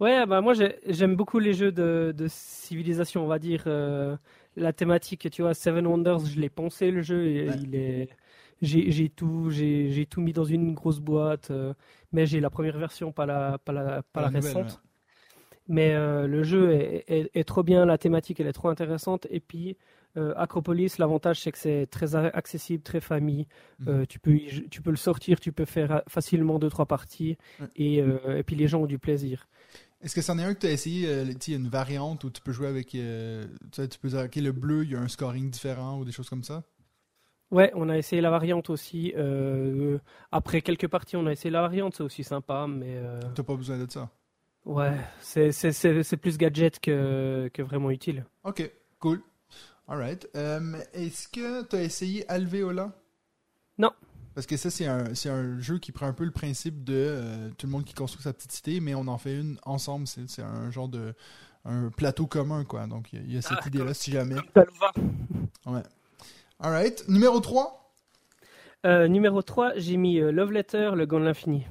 Ouais, 0.00 0.26
bah 0.26 0.40
moi 0.40 0.54
j'aime 0.54 1.14
beaucoup 1.14 1.38
les 1.38 1.54
jeux 1.54 1.70
de, 1.70 2.12
de, 2.16 2.26
civilisation, 2.28 3.24
on 3.24 3.28
va 3.28 3.38
dire. 3.38 3.64
Euh, 3.66 4.16
la 4.56 4.72
thématique, 4.72 5.30
tu 5.30 5.42
vois, 5.42 5.54
Seven 5.54 5.86
Wonders, 5.86 6.26
je 6.26 6.40
l'ai 6.40 6.48
pensé 6.48 6.90
le 6.90 7.02
jeu, 7.02 7.26
et 7.26 7.48
il 7.62 7.74
est, 7.74 8.08
j'ai 8.62 9.08
tout, 9.08 9.50
j'ai 9.50 10.06
tout 10.08 10.20
mis 10.20 10.32
dans 10.32 10.44
une 10.44 10.74
grosse 10.74 11.00
boîte, 11.00 11.50
euh, 11.50 11.74
mais 12.12 12.26
j'ai 12.26 12.40
la 12.40 12.50
première 12.50 12.78
version, 12.78 13.12
pas 13.12 13.26
la, 13.26 13.58
pas 13.58 13.72
la, 13.72 14.02
pas 14.02 14.22
la, 14.22 14.28
récente. 14.28 14.82
Mais 15.66 15.94
euh, 15.94 16.26
le 16.26 16.42
jeu 16.42 16.72
est, 16.72 17.30
est, 17.34 17.44
trop 17.44 17.62
bien, 17.62 17.86
la 17.86 17.96
thématique 17.96 18.40
elle 18.40 18.46
est 18.48 18.52
trop 18.52 18.68
intéressante, 18.68 19.26
et 19.30 19.40
puis 19.40 19.76
Acropolis, 20.36 20.98
l'avantage 20.98 21.40
c'est 21.40 21.52
que 21.52 21.58
c'est 21.58 21.86
très 21.90 22.14
accessible, 22.14 22.82
très 22.82 23.00
famille. 23.00 23.46
Mhm. 23.80 24.06
tu, 24.06 24.18
peux, 24.18 24.38
tu 24.70 24.82
peux 24.82 24.90
le 24.90 24.96
sortir, 24.96 25.40
tu 25.40 25.52
peux 25.52 25.64
faire 25.64 26.02
facilement 26.08 26.58
deux 26.58 26.70
trois 26.70 26.86
parties 26.86 27.36
et, 27.76 27.96
et, 27.96 28.42
puis 28.44 28.56
les 28.56 28.68
gens 28.68 28.82
ont 28.82 28.86
du 28.86 28.98
plaisir. 28.98 29.46
Est-ce 30.04 30.14
que 30.14 30.20
c'en 30.20 30.38
est 30.38 30.44
un 30.44 30.52
que 30.52 30.60
tu 30.60 30.66
as 30.66 30.70
essayé, 30.70 31.08
euh, 31.08 31.32
une 31.48 31.68
variante 31.68 32.24
où 32.24 32.30
tu 32.30 32.42
peux 32.42 32.52
jouer 32.52 32.68
avec. 32.68 32.94
Euh, 32.94 33.46
tu 33.72 33.98
peux 33.98 34.08
dire, 34.08 34.20
OK, 34.26 34.36
le 34.36 34.52
bleu, 34.52 34.84
il 34.84 34.92
y 34.92 34.94
a 34.94 35.00
un 35.00 35.08
scoring 35.08 35.50
différent 35.50 35.98
ou 35.98 36.04
des 36.04 36.12
choses 36.12 36.28
comme 36.28 36.44
ça? 36.44 36.62
Ouais, 37.50 37.72
on 37.74 37.88
a 37.88 37.96
essayé 37.96 38.20
la 38.20 38.28
variante 38.28 38.68
aussi. 38.68 39.14
Euh, 39.16 39.98
après 40.30 40.60
quelques 40.60 40.88
parties, 40.88 41.16
on 41.16 41.26
a 41.26 41.32
essayé 41.32 41.50
la 41.50 41.62
variante, 41.62 41.94
c'est 41.94 42.02
aussi 42.02 42.22
sympa, 42.22 42.66
mais. 42.68 43.00
T'as 43.34 43.42
pas 43.42 43.56
besoin 43.56 43.78
de 43.78 43.90
ça? 43.90 44.10
Ouais, 44.66 44.94
c'est 45.20 46.16
plus 46.18 46.36
gadget 46.36 46.80
que, 46.80 47.48
que 47.54 47.62
vraiment 47.62 47.90
utile. 47.90 48.26
Ok, 48.44 48.70
cool. 48.98 49.22
Alright. 49.88 50.28
Est-ce 50.34 51.28
que 51.28 51.62
tu 51.62 51.76
as 51.76 51.82
essayé 51.82 52.28
Alveola? 52.30 52.92
Non. 53.78 53.90
Parce 54.34 54.46
que 54.46 54.56
ça, 54.56 54.70
c'est 54.70 54.86
un, 54.86 55.04
un, 55.26 55.60
jeu 55.60 55.78
qui 55.78 55.92
prend 55.92 56.06
un 56.06 56.12
peu 56.12 56.24
le 56.24 56.32
principe 56.32 56.82
de 56.82 56.94
euh, 56.94 57.50
tout 57.56 57.66
le 57.66 57.72
monde 57.72 57.84
qui 57.84 57.94
construit 57.94 58.22
sa 58.22 58.32
petite 58.32 58.52
cité, 58.52 58.80
mais 58.80 58.94
on 58.94 59.06
en 59.06 59.18
fait 59.18 59.38
une 59.38 59.58
ensemble. 59.64 60.06
C'est 60.08 60.42
un 60.42 60.70
genre 60.70 60.88
de 60.88 61.14
un 61.64 61.90
plateau 61.90 62.26
commun, 62.26 62.64
quoi. 62.64 62.86
Donc, 62.86 63.12
il 63.12 63.32
y, 63.32 63.38
a 63.38 63.42
cette 63.42 63.58
ah, 63.62 63.68
idée-là, 63.68 63.94
si 63.94 64.10
jamais. 64.10 64.36
Ouais. 65.66 65.82
Alright. 66.60 67.08
Numéro 67.08 67.40
3 67.40 67.94
euh, 68.84 69.08
Numéro 69.08 69.40
3, 69.40 69.72
j'ai 69.76 69.96
mis 69.96 70.20
euh, 70.20 70.30
Love 70.30 70.52
Letter, 70.52 70.90
le 70.94 71.06
gant 71.06 71.18
de 71.18 71.24
l'infini. 71.24 71.66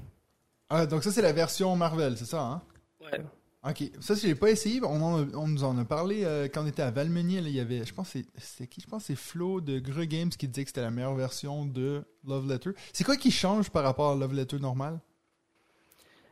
Ah, 0.67 0.87
donc 0.87 1.03
ça, 1.03 1.11
c'est 1.11 1.21
la 1.21 1.31
version 1.31 1.75
Marvel, 1.75 2.17
c'est 2.17 2.25
ça, 2.25 2.41
hein? 2.41 2.61
Ouais. 2.99 3.23
Ok, 3.65 3.81
ça 4.01 4.13
je 4.13 4.27
l'ai 4.27 4.35
pas 4.35 4.49
essayé. 4.49 4.81
On, 4.83 5.25
on, 5.33 5.47
nous 5.47 5.63
en 5.63 5.77
a 5.77 5.85
parlé 5.85 6.25
euh, 6.25 6.49
quand 6.53 6.63
on 6.63 6.67
était 6.67 6.81
à 6.81 6.91
Valmenier. 6.91 7.37
il 7.37 7.49
y 7.49 7.61
avait, 7.61 7.85
je 7.85 7.93
pense 7.93 8.13
c'est 8.37 8.67
qui? 8.67 8.81
Je 8.81 8.87
pense 8.87 9.05
c'est 9.05 9.15
Flo 9.15 9.61
de 9.61 9.79
Gre 9.79 10.03
Games 10.03 10.29
qui 10.29 10.49
disait 10.49 10.65
que 10.65 10.69
c'était 10.69 10.81
la 10.81 10.91
meilleure 10.91 11.15
version 11.15 11.65
de 11.65 12.03
Love 12.27 12.49
Letter. 12.49 12.71
C'est 12.91 13.05
quoi 13.05 13.15
qui 13.15 13.31
change 13.31 13.69
par 13.69 13.83
rapport 13.83 14.11
à 14.11 14.15
Love 14.15 14.33
Letter 14.33 14.59
normal? 14.59 14.99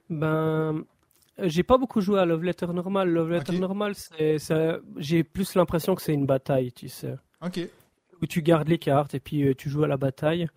Ben, 0.09 0.83
j'ai 1.39 1.63
pas 1.63 1.77
beaucoup 1.77 2.01
joué 2.01 2.19
à 2.19 2.25
Love 2.25 2.43
Letter 2.43 2.67
normal. 2.67 3.09
Love 3.09 3.31
Letter 3.31 3.57
normal, 3.57 3.93
c'est, 3.95 4.37
j'ai 4.97 5.23
plus 5.23 5.55
l'impression 5.55 5.95
que 5.95 6.01
c'est 6.01 6.13
une 6.13 6.25
bataille, 6.25 6.73
tu 6.73 6.89
sais. 6.89 7.15
Ok. 7.41 7.61
Où 8.21 8.25
tu 8.25 8.41
gardes 8.41 8.67
les 8.67 8.77
cartes 8.77 9.15
et 9.15 9.21
puis 9.21 9.47
euh, 9.47 9.55
tu 9.55 9.69
joues 9.69 9.85
à 9.85 9.87
la 9.87 9.97
bataille. 9.97 10.47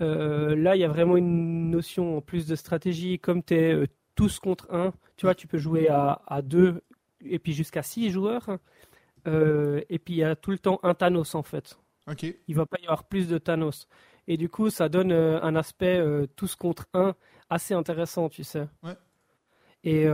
Euh, 0.00 0.54
là, 0.54 0.76
il 0.76 0.80
y 0.80 0.84
a 0.84 0.88
vraiment 0.88 1.16
une 1.16 1.70
notion 1.70 2.18
en 2.18 2.20
plus 2.20 2.46
de 2.46 2.54
stratégie, 2.54 3.18
comme 3.18 3.42
tu 3.42 3.54
es 3.54 3.86
tous 4.14 4.38
contre 4.38 4.72
un. 4.72 4.92
Tu 5.16 5.26
vois, 5.26 5.34
tu 5.34 5.46
peux 5.46 5.58
jouer 5.58 5.88
à, 5.88 6.22
à 6.26 6.42
deux 6.42 6.82
et 7.24 7.38
puis 7.38 7.52
jusqu'à 7.52 7.82
six 7.82 8.10
joueurs. 8.10 8.58
Euh, 9.26 9.80
et 9.88 9.98
puis 9.98 10.14
il 10.14 10.18
y 10.18 10.24
a 10.24 10.36
tout 10.36 10.50
le 10.50 10.58
temps 10.58 10.80
un 10.82 10.94
Thanos 10.94 11.34
en 11.34 11.42
fait. 11.42 11.78
Ok. 12.06 12.26
Il 12.46 12.54
va 12.54 12.66
pas 12.66 12.78
y 12.80 12.84
avoir 12.84 13.04
plus 13.04 13.28
de 13.28 13.38
Thanos. 13.38 13.88
Et 14.26 14.36
du 14.36 14.48
coup, 14.48 14.70
ça 14.70 14.88
donne 14.88 15.12
euh, 15.12 15.40
un 15.42 15.54
aspect 15.54 15.98
euh, 15.98 16.26
tous 16.36 16.54
contre 16.54 16.86
un 16.94 17.14
assez 17.50 17.74
intéressant, 17.74 18.28
tu 18.28 18.44
sais. 18.44 18.66
Ouais. 18.82 18.94
Et 19.86 20.06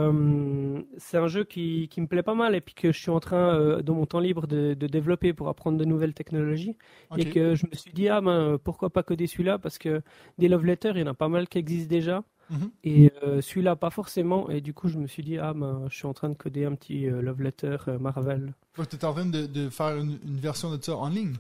c'est 0.97 1.17
un 1.17 1.29
jeu 1.29 1.45
qui, 1.45 1.87
qui, 1.93 2.01
me 2.01 2.09
plaît 2.09 2.25
pas 2.25 2.35
mal 2.35 2.57
et 2.57 2.61
puis 2.61 2.75
que 2.75 2.91
je 2.91 2.99
suis 2.99 3.11
en 3.13 3.21
train, 3.21 3.81
dans 3.83 3.95
mon 3.95 4.05
temps 4.05 4.19
libre, 4.19 4.49
de, 4.49 4.75
de, 4.75 4.87
développer 4.89 5.33
pour 5.33 5.49
apprendre 5.49 5.79
de 5.79 5.85
nouvelles 5.85 6.13
technologies. 6.13 6.77
Et 7.17 7.31
que 7.31 7.55
je 7.55 7.67
me 7.69 7.77
suis 7.77 7.93
dit, 7.93 8.09
ah 8.09 8.21
ben, 8.21 8.59
pourquoi 8.59 8.91
pas 8.91 9.05
coder 9.05 9.29
celui-là? 9.29 9.61
Parce 9.61 9.79
que 9.79 10.03
des 10.39 10.49
love 10.49 10.67
letters, 10.67 10.97
il 10.97 10.99
y 10.99 11.03
en 11.05 11.07
a 11.07 11.15
pas 11.15 11.29
mal 11.29 11.47
qui 11.47 11.59
existent 11.59 11.89
déjà. 11.89 12.25
Mhm. 12.51 12.71
Et 12.85 13.13
euh, 13.23 13.41
celui-là, 13.41 13.77
pas 13.77 13.91
forcément. 13.91 14.51
Et 14.51 14.61
du 14.61 14.75
coup, 14.75 14.89
je 14.89 14.99
me 14.99 15.07
suis 15.07 15.23
dit, 15.23 15.39
ah, 15.39 15.55
ben, 15.55 15.87
je 15.89 15.97
suis 15.97 16.07
en 16.07 16.13
train 16.13 16.29
de 16.29 16.35
coder 16.35 16.65
un 16.65 16.75
petit 16.75 17.07
euh, 17.07 17.23
love 17.23 17.43
letter 17.43 17.77
euh, 17.89 17.99
Marvel. 17.99 18.53
tu 18.75 18.97
es 18.97 19.05
en 19.05 19.13
train 19.13 19.27
de, 19.27 19.71
faire 19.71 19.97
une, 19.97 20.19
version 20.25 20.75
de 20.75 20.83
ça 20.83 20.97
en 20.97 21.09
ligne? 21.09 21.35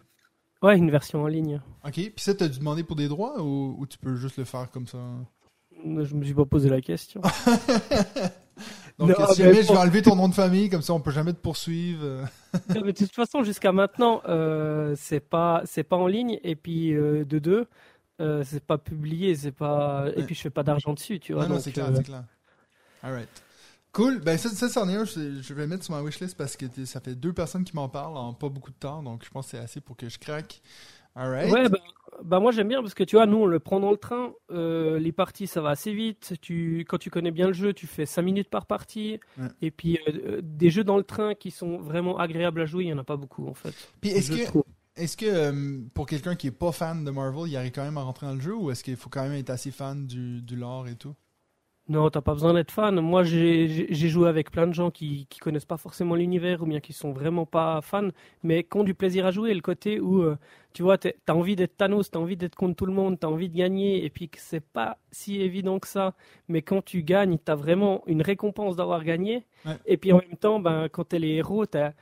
Ouais, 0.62 0.76
une 0.76 0.90
version 0.90 1.22
en 1.22 1.26
ligne. 1.26 1.60
Ok. 1.84 1.94
Puis 1.94 2.12
ça, 2.16 2.34
tu 2.34 2.44
as 2.44 2.48
dû 2.48 2.58
demander 2.58 2.84
pour 2.84 2.96
des 2.96 3.08
droits 3.08 3.42
ou, 3.42 3.84
tu 3.88 3.98
peux 3.98 4.14
juste 4.16 4.36
le 4.36 4.44
faire 4.44 4.70
comme 4.70 4.86
ça? 4.86 4.98
Je 5.84 6.14
me 6.14 6.24
suis 6.24 6.34
pas 6.34 6.44
posé 6.44 6.68
la 6.68 6.80
question. 6.80 7.22
Donc, 8.98 9.16
si 9.30 9.42
jamais 9.42 9.62
je 9.62 9.72
vais 9.72 9.78
enlever 9.78 10.02
ton 10.02 10.14
nom 10.14 10.28
de 10.28 10.34
famille, 10.34 10.68
comme 10.68 10.82
ça, 10.82 10.92
on 10.92 11.00
peut 11.00 11.10
jamais 11.10 11.32
te 11.32 11.38
poursuivre. 11.38 12.26
de 12.68 12.90
toute 12.90 13.14
façon, 13.14 13.42
jusqu'à 13.42 13.72
maintenant, 13.72 14.20
c'est 14.96 15.20
pas 15.20 15.62
c'est 15.64 15.84
pas 15.84 15.96
en 15.96 16.06
ligne. 16.06 16.38
Et 16.44 16.54
puis 16.54 16.90
de 16.92 17.38
deux, 17.38 17.66
euh, 18.20 18.42
c'est 18.44 18.64
pas 18.64 18.78
publié, 18.78 19.34
c'est 19.34 19.52
pas. 19.52 20.06
Et 20.16 20.22
puis 20.24 20.34
je 20.34 20.40
fais 20.40 20.50
pas 20.50 20.62
d'argent 20.62 20.92
dessus, 20.92 21.18
tu 21.20 21.32
vois. 21.32 21.46
Non, 21.46 21.54
non, 21.54 21.60
c'est 21.60 21.72
clair, 21.72 21.88
euh, 21.88 21.94
c'est 21.96 22.04
clair. 22.04 22.24
Alright. 23.02 23.28
Cool. 23.92 24.20
Ben, 24.20 24.38
ça, 24.38 24.50
ça 24.50 24.68
c'en 24.68 24.88
est 24.88 24.94
un. 24.94 25.04
Je, 25.04 25.40
je, 25.40 25.54
vais 25.54 25.66
mettre 25.66 25.84
sur 25.84 25.94
ma 25.94 26.02
wishlist 26.02 26.36
parce 26.36 26.56
que 26.56 26.66
ça 26.84 27.00
fait 27.00 27.14
deux 27.14 27.32
personnes 27.32 27.64
qui 27.64 27.74
m'en 27.74 27.88
parlent 27.88 28.16
en 28.16 28.34
pas 28.34 28.48
beaucoup 28.48 28.70
de 28.70 28.76
temps. 28.76 29.02
Donc, 29.02 29.24
je 29.24 29.30
pense 29.30 29.46
que 29.46 29.50
c'est 29.52 29.58
assez 29.62 29.80
pour 29.80 29.96
que 29.96 30.08
je 30.08 30.18
craque. 30.18 30.60
Alright. 31.16 31.50
Ouais, 31.50 31.68
ben, 31.68 31.78
ben, 32.22 32.38
moi 32.38 32.52
j'aime 32.52 32.68
bien 32.68 32.82
parce 32.82 32.94
que 32.94 33.02
tu 33.02 33.16
vois, 33.16 33.26
nous 33.26 33.38
on 33.38 33.46
le 33.46 33.58
prend 33.58 33.80
dans 33.80 33.90
le 33.90 33.96
train. 33.96 34.32
Euh, 34.52 34.98
les 34.98 35.10
parties 35.10 35.46
ça 35.46 35.60
va 35.60 35.70
assez 35.70 35.92
vite. 35.92 36.34
Tu, 36.40 36.84
quand 36.88 36.98
tu 36.98 37.10
connais 37.10 37.32
bien 37.32 37.48
le 37.48 37.52
jeu, 37.52 37.72
tu 37.72 37.86
fais 37.86 38.06
5 38.06 38.22
minutes 38.22 38.50
par 38.50 38.66
partie. 38.66 39.18
Et 39.62 39.70
puis 39.70 39.98
des 40.42 40.70
jeux 40.70 40.84
dans 40.84 40.98
le 40.98 41.02
train 41.02 41.34
qui 41.34 41.50
sont 41.50 41.78
vraiment 41.78 42.18
agréables 42.18 42.60
à 42.60 42.66
jouer, 42.66 42.84
il 42.84 42.88
y 42.90 42.92
en 42.92 42.98
a 42.98 43.04
pas 43.04 43.16
beaucoup 43.16 43.48
en 43.48 43.54
fait. 43.54 43.74
Puis 44.00 44.10
est-ce 44.10 44.30
que. 44.30 44.58
Est-ce 44.96 45.16
que 45.16 45.26
euh, 45.26 45.80
pour 45.94 46.06
quelqu'un 46.06 46.36
qui 46.36 46.46
est 46.46 46.52
pas 46.52 46.70
fan 46.72 47.04
de 47.04 47.10
Marvel, 47.10 47.48
il 47.50 47.56
arrive 47.56 47.72
quand 47.72 47.82
même 47.84 47.98
à 47.98 48.02
rentrer 48.02 48.26
dans 48.26 48.34
le 48.34 48.40
jeu 48.40 48.54
ou 48.54 48.70
est-ce 48.70 48.84
qu'il 48.84 48.96
faut 48.96 49.10
quand 49.10 49.22
même 49.22 49.32
être 49.32 49.50
assez 49.50 49.70
fan 49.72 50.06
du, 50.06 50.42
du 50.42 50.54
lore 50.56 50.86
et 50.88 50.96
tout? 50.96 51.16
Non, 51.88 52.08
t'as 52.08 52.20
pas 52.20 52.34
besoin 52.34 52.54
d'être 52.54 52.70
fan. 52.70 53.00
Moi, 53.00 53.24
j'ai 53.24 53.92
joué 54.08 54.28
avec 54.28 54.52
plein 54.52 54.68
de 54.68 54.72
gens 54.72 54.92
qui, 54.92 55.26
qui 55.28 55.40
connaissent 55.40 55.64
pas 55.64 55.76
forcément 55.76 56.14
l'univers 56.14 56.62
ou 56.62 56.66
bien 56.66 56.78
qui 56.78 56.92
sont 56.92 57.10
vraiment 57.12 57.46
pas 57.46 57.80
fans, 57.82 58.10
mais 58.44 58.62
qui 58.62 58.76
ont 58.76 58.84
du 58.84 58.94
plaisir 58.94 59.26
à 59.26 59.32
jouer. 59.32 59.52
Le 59.54 59.60
côté 59.60 59.98
où, 59.98 60.22
euh, 60.22 60.36
tu 60.72 60.84
vois, 60.84 60.98
t'as 60.98 61.10
envie 61.34 61.56
d'être 61.56 61.76
Thanos, 61.76 62.08
t'as 62.12 62.20
envie 62.20 62.36
d'être 62.36 62.54
contre 62.54 62.76
tout 62.76 62.86
le 62.86 62.92
monde, 62.92 63.18
t'as 63.18 63.26
envie 63.26 63.48
de 63.48 63.56
gagner 63.56 64.04
et 64.04 64.10
puis 64.10 64.28
que 64.28 64.38
c'est 64.38 64.60
pas 64.60 64.98
si 65.10 65.40
évident 65.40 65.80
que 65.80 65.88
ça. 65.88 66.14
Mais 66.46 66.62
quand 66.62 66.80
tu 66.84 67.02
gagnes, 67.02 67.38
t'as 67.38 67.56
vraiment 67.56 68.04
une 68.06 68.22
récompense 68.22 68.76
d'avoir 68.76 69.02
gagné. 69.02 69.44
Et 69.84 69.96
puis 69.96 70.12
en 70.12 70.18
même 70.18 70.36
temps, 70.36 70.60
ben, 70.60 70.88
quand 70.88 71.04
t'es 71.08 71.18
les 71.18 71.30
héros, 71.30 71.66
t'as 71.66 71.92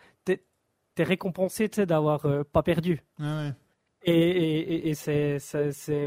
t'es 0.99 1.05
récompensé 1.05 1.69
d'avoir 1.69 2.27
euh, 2.27 2.43
pas 2.43 2.65
perdu. 2.65 3.05
Et, 4.03 4.13
et, 4.13 4.89
et 4.89 4.95
c'est, 4.95 5.39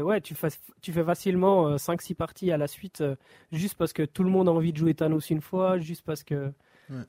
ouais, 0.02 0.20
tu 0.20 0.34
fais, 0.34 0.48
tu 0.82 0.92
fais 0.92 1.02
facilement 1.02 1.76
5-6 1.76 2.12
euh, 2.12 2.14
parties 2.14 2.52
à 2.52 2.58
la 2.58 2.68
suite 2.68 3.00
euh, 3.00 3.16
juste 3.52 3.76
parce 3.76 3.94
que 3.94 4.02
tout 4.02 4.22
le 4.22 4.28
monde 4.28 4.50
a 4.50 4.52
envie 4.52 4.70
de 4.70 4.76
jouer 4.76 4.92
Thanos 4.92 5.30
une 5.30 5.40
fois, 5.40 5.78
juste 5.78 6.02
parce 6.02 6.22
que. 6.22 6.52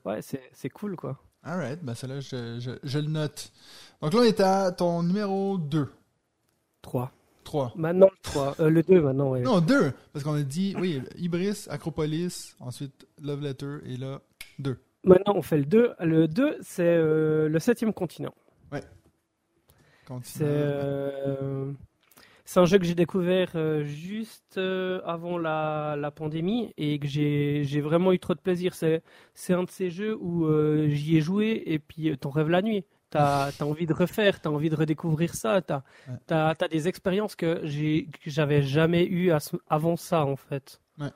Ouais, 0.06 0.20
c'est, 0.22 0.70
cool 0.70 0.96
quoi. 0.96 1.18
Alright, 1.42 1.84
bah 1.84 1.94
celle-là, 1.94 2.20
je, 2.20 2.58
je, 2.58 2.70
je, 2.82 2.98
le 2.98 3.08
note. 3.08 3.52
Donc 4.00 4.14
là, 4.14 4.20
on 4.20 4.24
est 4.24 4.40
à 4.40 4.72
ton 4.72 5.02
numéro 5.02 5.58
2. 5.58 5.92
3. 6.80 7.12
3. 7.44 7.72
Maintenant 7.76 8.08
le 8.10 8.22
3. 8.22 8.54
le 8.70 8.82
2 8.82 9.00
maintenant, 9.02 9.28
ouais. 9.28 9.42
Non, 9.42 9.60
2. 9.60 9.92
Parce 10.14 10.24
qu'on 10.24 10.32
a 10.32 10.42
dit, 10.42 10.74
oui, 10.78 11.02
Ibris, 11.18 11.66
Acropolis, 11.68 12.56
ensuite 12.60 13.06
Love 13.20 13.42
Letter, 13.42 13.76
et 13.84 13.98
là, 13.98 14.22
2. 14.58 14.78
Maintenant, 15.04 15.34
on 15.36 15.42
fait 15.42 15.58
le 15.58 15.66
2. 15.66 15.94
Le 16.00 16.28
2, 16.28 16.58
c'est 16.62 16.82
euh, 16.82 17.48
le 17.48 17.58
septième 17.58 17.92
continent. 17.92 18.34
Ouais. 18.72 18.82
Euh, 20.40 21.72
c'est 22.44 22.60
un 22.60 22.64
jeu 22.64 22.78
que 22.78 22.84
j'ai 22.84 22.94
découvert 22.94 23.52
euh, 23.54 23.84
juste 23.84 24.58
avant 24.58 25.38
la, 25.38 25.96
la, 25.98 26.10
pandémie 26.10 26.72
et 26.76 26.98
que 26.98 27.06
j'ai 27.06 27.80
vraiment 27.80 28.12
eu 28.12 28.18
trop 28.18 28.34
de 28.34 28.40
plaisir. 28.40 28.74
C'est 28.74 29.02
un 29.50 29.64
de 29.64 29.70
ces 29.70 29.90
jeux 29.90 30.16
où 30.20 30.48
j'y 30.88 31.16
ai 31.16 31.20
joué 31.20 31.62
et 31.66 31.78
puis 31.78 32.16
t'en 32.18 32.30
rêves 32.30 32.50
la 32.50 32.62
nuit. 32.62 32.84
T'as 33.10 33.48
as 33.60 33.62
envie 33.64 33.86
de 33.86 33.94
refaire, 33.94 34.40
t'as 34.40 34.50
envie 34.50 34.70
de 34.70 34.76
redécouvrir 34.76 35.34
ça. 35.34 35.60
T'as 35.60 35.82
as, 36.30 36.54
as, 36.60 36.68
des 36.68 36.88
expériences 36.88 37.36
que 37.36 37.62
j'avais 38.26 38.62
jamais 38.62 39.04
eues 39.04 39.32
avant 39.68 39.96
ça, 39.96 40.24
en 40.24 40.36
fait. 40.36 40.80
Ouais. 40.98 41.10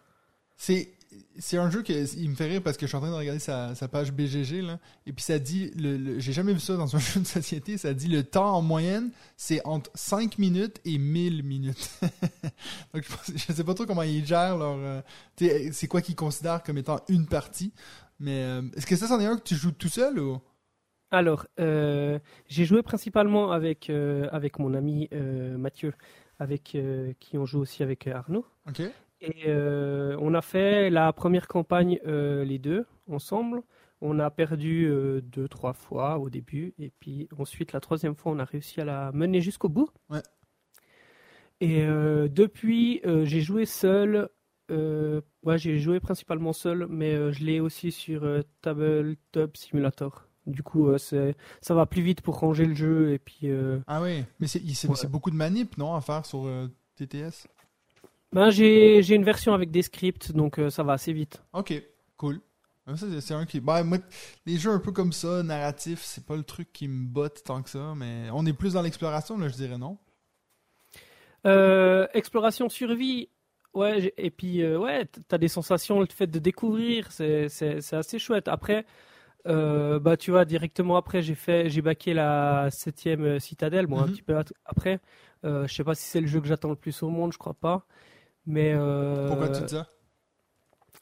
C'est 0.56 0.90
c'est 1.38 1.56
un 1.56 1.70
jeu 1.70 1.82
qui 1.82 1.92
il 1.92 2.30
me 2.30 2.34
fait 2.34 2.46
rire 2.46 2.62
parce 2.62 2.76
que 2.76 2.86
je 2.86 2.88
suis 2.88 2.96
en 2.96 3.00
train 3.00 3.10
de 3.10 3.16
regarder 3.16 3.40
sa, 3.40 3.74
page 3.90 4.12
BGG 4.12 4.62
là, 4.62 4.78
et 5.06 5.12
puis 5.12 5.22
ça 5.22 5.38
dit 5.38 5.70
le, 5.76 6.18
j'ai 6.18 6.32
jamais 6.32 6.52
vu 6.52 6.60
ça 6.60 6.76
dans 6.76 6.94
un 6.94 6.98
jeu 6.98 7.20
de 7.20 7.26
société, 7.26 7.78
ça 7.78 7.94
dit 7.94 8.08
le 8.08 8.24
temps 8.24 8.54
en 8.54 8.62
moyenne, 8.62 9.10
c'est 9.36 9.64
entre 9.64 9.90
5 9.94 10.38
minutes 10.38 10.80
et 10.84 10.98
1000 10.98 11.42
minutes. 11.42 11.90
Donc 12.94 13.04
je, 13.28 13.52
sais 13.52 13.64
pas 13.64 13.74
trop 13.74 13.86
comment 13.86 14.02
ils 14.02 14.26
gèrent 14.26 14.56
leur 14.56 14.76
euh, 14.78 15.02
c'est 15.72 15.86
quoi 15.86 16.00
qu'ils 16.02 16.16
considèrent 16.16 16.62
comme 16.62 16.78
étant 16.78 17.00
une 17.08 17.26
partie, 17.26 17.72
mais 18.18 18.44
euh, 18.44 18.62
est-ce 18.76 18.86
que 18.86 18.96
ça 18.96 19.06
c'en 19.06 19.20
est 19.20 19.26
un 19.26 19.36
que 19.36 19.44
tu 19.44 19.54
joues 19.54 19.72
tout 19.72 19.88
seul 19.88 20.18
ou? 20.18 20.38
Alors, 21.10 21.46
euh, 21.58 22.18
j'ai 22.48 22.66
joué 22.66 22.82
principalement 22.82 23.52
avec 23.52 23.90
avec 23.90 24.58
mon 24.58 24.74
ami 24.74 25.08
Mathieu 25.12 25.94
avec 26.38 26.76
qui 27.18 27.38
on 27.38 27.46
joue 27.46 27.60
aussi 27.60 27.82
avec 27.82 28.06
Arnaud. 28.06 28.44
OK. 28.68 28.82
Et 29.20 29.44
euh, 29.46 30.16
on 30.20 30.34
a 30.34 30.42
fait 30.42 30.90
la 30.90 31.12
première 31.12 31.48
campagne 31.48 31.98
euh, 32.06 32.44
les 32.44 32.58
deux 32.58 32.86
ensemble. 33.10 33.62
On 34.00 34.20
a 34.20 34.30
perdu 34.30 34.86
euh, 34.86 35.20
deux, 35.20 35.48
trois 35.48 35.72
fois 35.72 36.18
au 36.18 36.30
début. 36.30 36.74
Et 36.78 36.92
puis 37.00 37.28
ensuite, 37.36 37.72
la 37.72 37.80
troisième 37.80 38.14
fois, 38.14 38.32
on 38.32 38.38
a 38.38 38.44
réussi 38.44 38.80
à 38.80 38.84
la 38.84 39.10
mener 39.12 39.40
jusqu'au 39.40 39.68
bout. 39.68 39.90
Ouais. 40.08 40.22
Et 41.60 41.84
depuis, 41.84 43.00
j'ai 43.24 43.40
joué 43.40 43.66
seul. 43.66 44.28
ouais, 44.70 45.58
j'ai 45.58 45.80
joué 45.80 45.98
principalement 45.98 46.52
seul, 46.52 46.86
mais 46.88 47.32
je 47.32 47.44
l'ai 47.44 47.58
aussi 47.58 47.90
sur 47.90 48.24
Tabletop 48.62 49.56
Simulator. 49.56 50.28
Du 50.46 50.62
coup, 50.62 50.96
c'est 50.98 51.34
ça 51.60 51.74
va 51.74 51.84
plus 51.86 52.02
vite 52.02 52.20
pour 52.20 52.38
ranger 52.38 52.64
le 52.64 52.74
jeu 52.76 53.12
et 53.12 53.18
puis. 53.18 53.50
Ah 53.88 54.00
oui, 54.00 54.24
mais 54.38 54.46
c'est 54.46 55.10
beaucoup 55.10 55.32
de 55.32 55.36
manip, 55.36 55.76
non, 55.78 55.96
à 55.96 56.00
faire 56.00 56.24
sur 56.24 56.48
TTS. 56.94 57.48
Ben 58.32 58.50
j'ai 58.50 59.14
une 59.14 59.24
version 59.24 59.54
avec 59.54 59.70
des 59.70 59.82
scripts, 59.82 60.32
donc 60.32 60.60
ça 60.70 60.82
va 60.82 60.94
assez 60.94 61.12
vite. 61.12 61.42
Ok, 61.52 61.72
cool. 62.16 62.40
C'est 62.96 63.34
un 63.34 63.44
qui. 63.44 63.60
Ben, 63.60 63.84
moi, 63.84 63.98
les 64.46 64.56
jeux 64.56 64.70
un 64.70 64.78
peu 64.78 64.92
comme 64.92 65.12
ça, 65.12 65.42
narratifs, 65.42 66.00
c'est 66.02 66.24
pas 66.24 66.36
le 66.36 66.42
truc 66.42 66.72
qui 66.72 66.88
me 66.88 67.06
botte 67.06 67.42
tant 67.44 67.62
que 67.62 67.68
ça, 67.68 67.92
mais 67.94 68.28
on 68.32 68.46
est 68.46 68.52
plus 68.52 68.74
dans 68.74 68.82
l'exploration, 68.82 69.36
là, 69.36 69.48
je 69.48 69.54
dirais 69.54 69.78
non? 69.78 69.98
Euh, 71.46 72.06
exploration 72.14 72.68
survie, 72.68 73.28
ouais, 73.74 74.12
et 74.16 74.30
puis 74.30 74.62
euh, 74.62 74.78
ouais, 74.78 75.06
t'as 75.28 75.38
des 75.38 75.48
sensations, 75.48 76.00
le 76.00 76.06
fait 76.06 76.26
de 76.26 76.38
découvrir, 76.38 77.12
c'est 77.12 77.48
assez 77.92 78.18
chouette. 78.18 78.48
Après, 78.48 78.86
euh, 79.46 80.00
bah 80.00 80.16
tu 80.16 80.30
vois, 80.30 80.46
directement 80.46 80.96
après, 80.96 81.20
j'ai 81.20 81.34
fait, 81.34 81.68
j'ai 81.68 81.82
baqué 81.82 82.14
la 82.14 82.68
septième 82.70 83.38
citadelle, 83.38 83.86
bon, 83.86 83.98
un 83.98 84.06
mhm. 84.06 84.12
petit 84.12 84.22
peu 84.22 84.36
après. 84.64 85.00
je 85.44 85.66
sais 85.68 85.84
pas 85.84 85.94
si 85.94 86.04
c'est 86.04 86.20
le 86.22 86.26
jeu 86.26 86.40
que 86.40 86.48
j'attends 86.48 86.70
le 86.70 86.76
plus 86.76 87.02
au 87.02 87.10
monde, 87.10 87.32
je 87.34 87.38
crois 87.38 87.54
pas. 87.54 87.86
Mais 88.48 88.74
pourquoi 89.28 89.48
tu 89.50 89.62
dis 89.62 89.74
ça? 89.74 89.86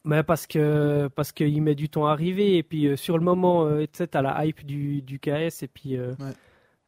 mais 0.05 0.23
parce 0.23 0.47
que 0.47 1.09
parce 1.17 1.33
qu'il 1.33 1.61
met 1.63 1.75
du 1.75 1.89
temps 1.89 2.07
à 2.07 2.13
arriver 2.13 2.59
et 2.59 2.63
puis 2.63 2.97
sur 2.97 3.19
le 3.19 3.25
moment, 3.25 3.69
tu 3.79 3.89
sais, 3.95 4.07
t'as 4.07 4.23
la 4.23 4.45
hype 4.45 4.65
du, 4.65 5.03
du 5.03 5.19
KS 5.19 5.63
et 5.63 5.69
puis 5.73 5.99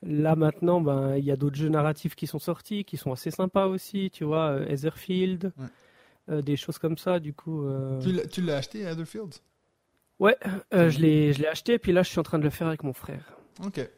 Là 0.02 0.36
maintenant, 0.36 0.80
ben 0.80 1.16
il 1.16 1.24
y 1.24 1.32
a 1.32 1.36
d'autres 1.36 1.56
jeux 1.56 1.68
narratifs 1.68 2.14
qui 2.14 2.26
sont 2.26 2.38
sortis, 2.38 2.84
qui 2.84 2.96
sont 2.96 3.12
assez 3.12 3.32
sympas 3.32 3.66
aussi, 3.66 4.10
tu 4.12 4.24
vois, 4.24 4.50
euh, 4.50 4.68
Etherfield, 4.68 5.52
euh, 6.28 6.40
des 6.40 6.56
choses 6.56 6.78
comme 6.78 6.96
ça. 6.96 7.18
Du 7.18 7.34
coup. 7.34 7.66
Euh, 7.66 8.00
tu 8.30 8.42
l'as 8.42 8.56
acheté, 8.56 8.82
Etherfield? 8.82 9.34
Ouais, 10.20 10.36
je 10.72 10.98
l'ai 10.98 11.32
je 11.32 11.40
l'ai 11.42 11.48
acheté, 11.48 11.78
puis 11.78 11.92
là 11.92 12.02
je 12.02 12.10
suis 12.10 12.18
en 12.18 12.22
train 12.22 12.38
de 12.38 12.44
le 12.44 12.50
faire 12.50 12.68
avec 12.68 12.84
mon 12.84 12.92
frère. 12.92 13.36
Ok. 13.64 13.88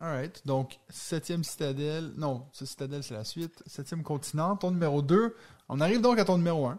Alright, 0.00 0.44
donc 0.44 0.80
septième 0.88 1.44
citadelle, 1.44 2.10
non, 2.16 2.46
ce 2.50 2.66
citadelle 2.66 3.04
c'est 3.04 3.14
la 3.14 3.22
suite, 3.22 3.62
septième 3.66 4.02
continent, 4.02 4.56
ton 4.56 4.72
numéro 4.72 5.00
2. 5.02 5.36
On 5.74 5.80
arrive 5.80 6.02
donc 6.02 6.18
à 6.18 6.26
ton 6.26 6.36
numéro 6.36 6.66
1. 6.66 6.78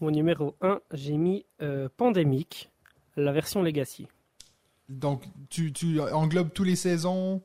Mon 0.00 0.10
numéro 0.10 0.56
1, 0.60 0.80
j'ai 0.92 1.16
mis 1.16 1.46
Pandémique, 1.96 2.72
la 3.16 3.30
version 3.30 3.62
Legacy. 3.62 4.08
Donc 4.88 5.22
tu, 5.48 5.72
tu 5.72 6.00
englobes 6.00 6.52
tous 6.52 6.64
les 6.64 6.74
saisons? 6.74 7.40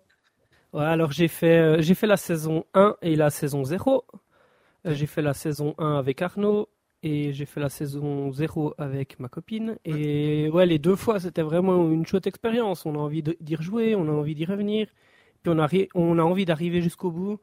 Ouais, 0.73 0.83
alors 0.83 1.11
j'ai 1.11 1.27
fait, 1.27 1.59
euh, 1.59 1.81
j'ai 1.81 1.93
fait 1.93 2.07
la 2.07 2.17
saison 2.17 2.65
1 2.73 2.95
et 3.03 3.15
la 3.15 3.29
saison 3.29 3.63
0. 3.63 4.05
Euh, 4.87 4.95
j'ai 4.95 5.05
fait 5.05 5.21
la 5.21 5.35
saison 5.35 5.75
1 5.77 5.99
avec 5.99 6.19
Arnaud 6.23 6.67
et 7.03 7.31
j'ai 7.31 7.45
fait 7.45 7.59
la 7.59 7.69
saison 7.69 8.31
0 8.31 8.73
avec 8.79 9.19
ma 9.19 9.29
copine. 9.29 9.77
Et 9.85 10.49
ouais, 10.49 10.65
les 10.65 10.79
deux 10.79 10.95
fois, 10.95 11.19
c'était 11.19 11.43
vraiment 11.43 11.91
une 11.91 12.07
chouette 12.07 12.25
expérience. 12.25 12.87
On 12.87 12.95
a 12.95 12.97
envie 12.97 13.21
d'y 13.21 13.55
rejouer, 13.55 13.93
on 13.93 14.07
a 14.07 14.11
envie 14.11 14.33
d'y 14.33 14.45
revenir. 14.45 14.87
Puis 15.43 15.53
on 15.55 15.59
a, 15.59 15.69
on 15.93 16.17
a 16.17 16.23
envie 16.23 16.45
d'arriver 16.45 16.81
jusqu'au 16.81 17.11
bout. 17.11 17.39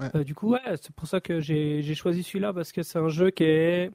Euh, 0.00 0.24
du 0.24 0.34
coup, 0.34 0.50
ouais, 0.50 0.60
c'est 0.80 0.94
pour 0.94 1.08
ça 1.08 1.20
que 1.20 1.40
j'ai 1.40 1.94
choisi 1.94 2.22
celui-là 2.22 2.52
parce 2.52 2.72
que 2.72 2.82
c'est 2.82 2.98
un 2.98 3.08
jeu 3.08 3.30
qui 3.30 3.44
est 3.44 3.90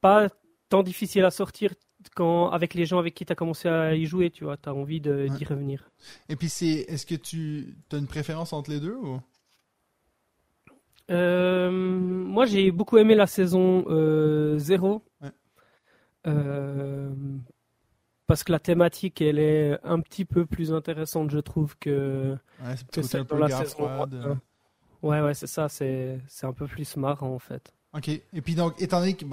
pas 0.00 0.28
tant 0.68 0.82
difficile 0.82 1.24
à 1.24 1.30
sortir 1.30 1.74
quand, 2.14 2.50
avec 2.50 2.74
les 2.74 2.86
gens 2.86 2.98
avec 2.98 3.14
qui 3.14 3.24
tu 3.24 3.32
as 3.32 3.36
commencé 3.36 3.68
à 3.68 3.94
y 3.94 4.06
jouer, 4.06 4.30
tu 4.30 4.44
vois, 4.44 4.56
tu 4.56 4.68
as 4.68 4.74
envie 4.74 5.00
d'y 5.00 5.44
revenir. 5.44 5.90
Et 6.28 6.36
puis, 6.36 6.48
c'est 6.48 6.86
est-ce 6.88 7.06
que 7.06 7.14
tu 7.14 7.76
as 7.92 7.96
une 7.96 8.06
préférence 8.06 8.52
entre 8.52 8.70
les 8.70 8.80
deux 8.80 8.94
ou? 8.94 9.20
Euh, 11.10 11.70
Moi, 11.70 12.46
j'ai 12.46 12.70
beaucoup 12.70 12.98
aimé 12.98 13.14
la 13.14 13.26
saison 13.26 13.84
0. 14.58 15.02
Euh, 15.22 15.30
euh, 16.26 17.10
parce 18.26 18.44
que 18.44 18.52
la 18.52 18.58
thématique, 18.58 19.22
elle 19.22 19.38
est 19.38 19.78
un 19.84 20.00
petit 20.00 20.24
peu 20.24 20.44
plus 20.44 20.72
intéressante, 20.72 21.30
je 21.30 21.38
trouve, 21.38 21.76
que, 21.78 22.36
que 22.92 23.02
celle 23.02 23.24
dans 23.24 23.38
la 23.38 23.48
saison 23.48 23.88
1. 23.88 24.40
Ouais, 25.02 25.20
ouais, 25.20 25.34
c'est 25.34 25.46
ça, 25.46 25.68
c'est 25.68 26.20
un 26.42 26.52
peu 26.52 26.66
plus 26.66 26.96
marrant 26.96 27.34
en 27.34 27.38
fait. 27.38 27.72
OK. 27.94 28.08
Et 28.08 28.42
puis 28.42 28.54
donc, 28.54 28.80
étant 28.80 29.00
donné 29.00 29.14
qu'il 29.14 29.28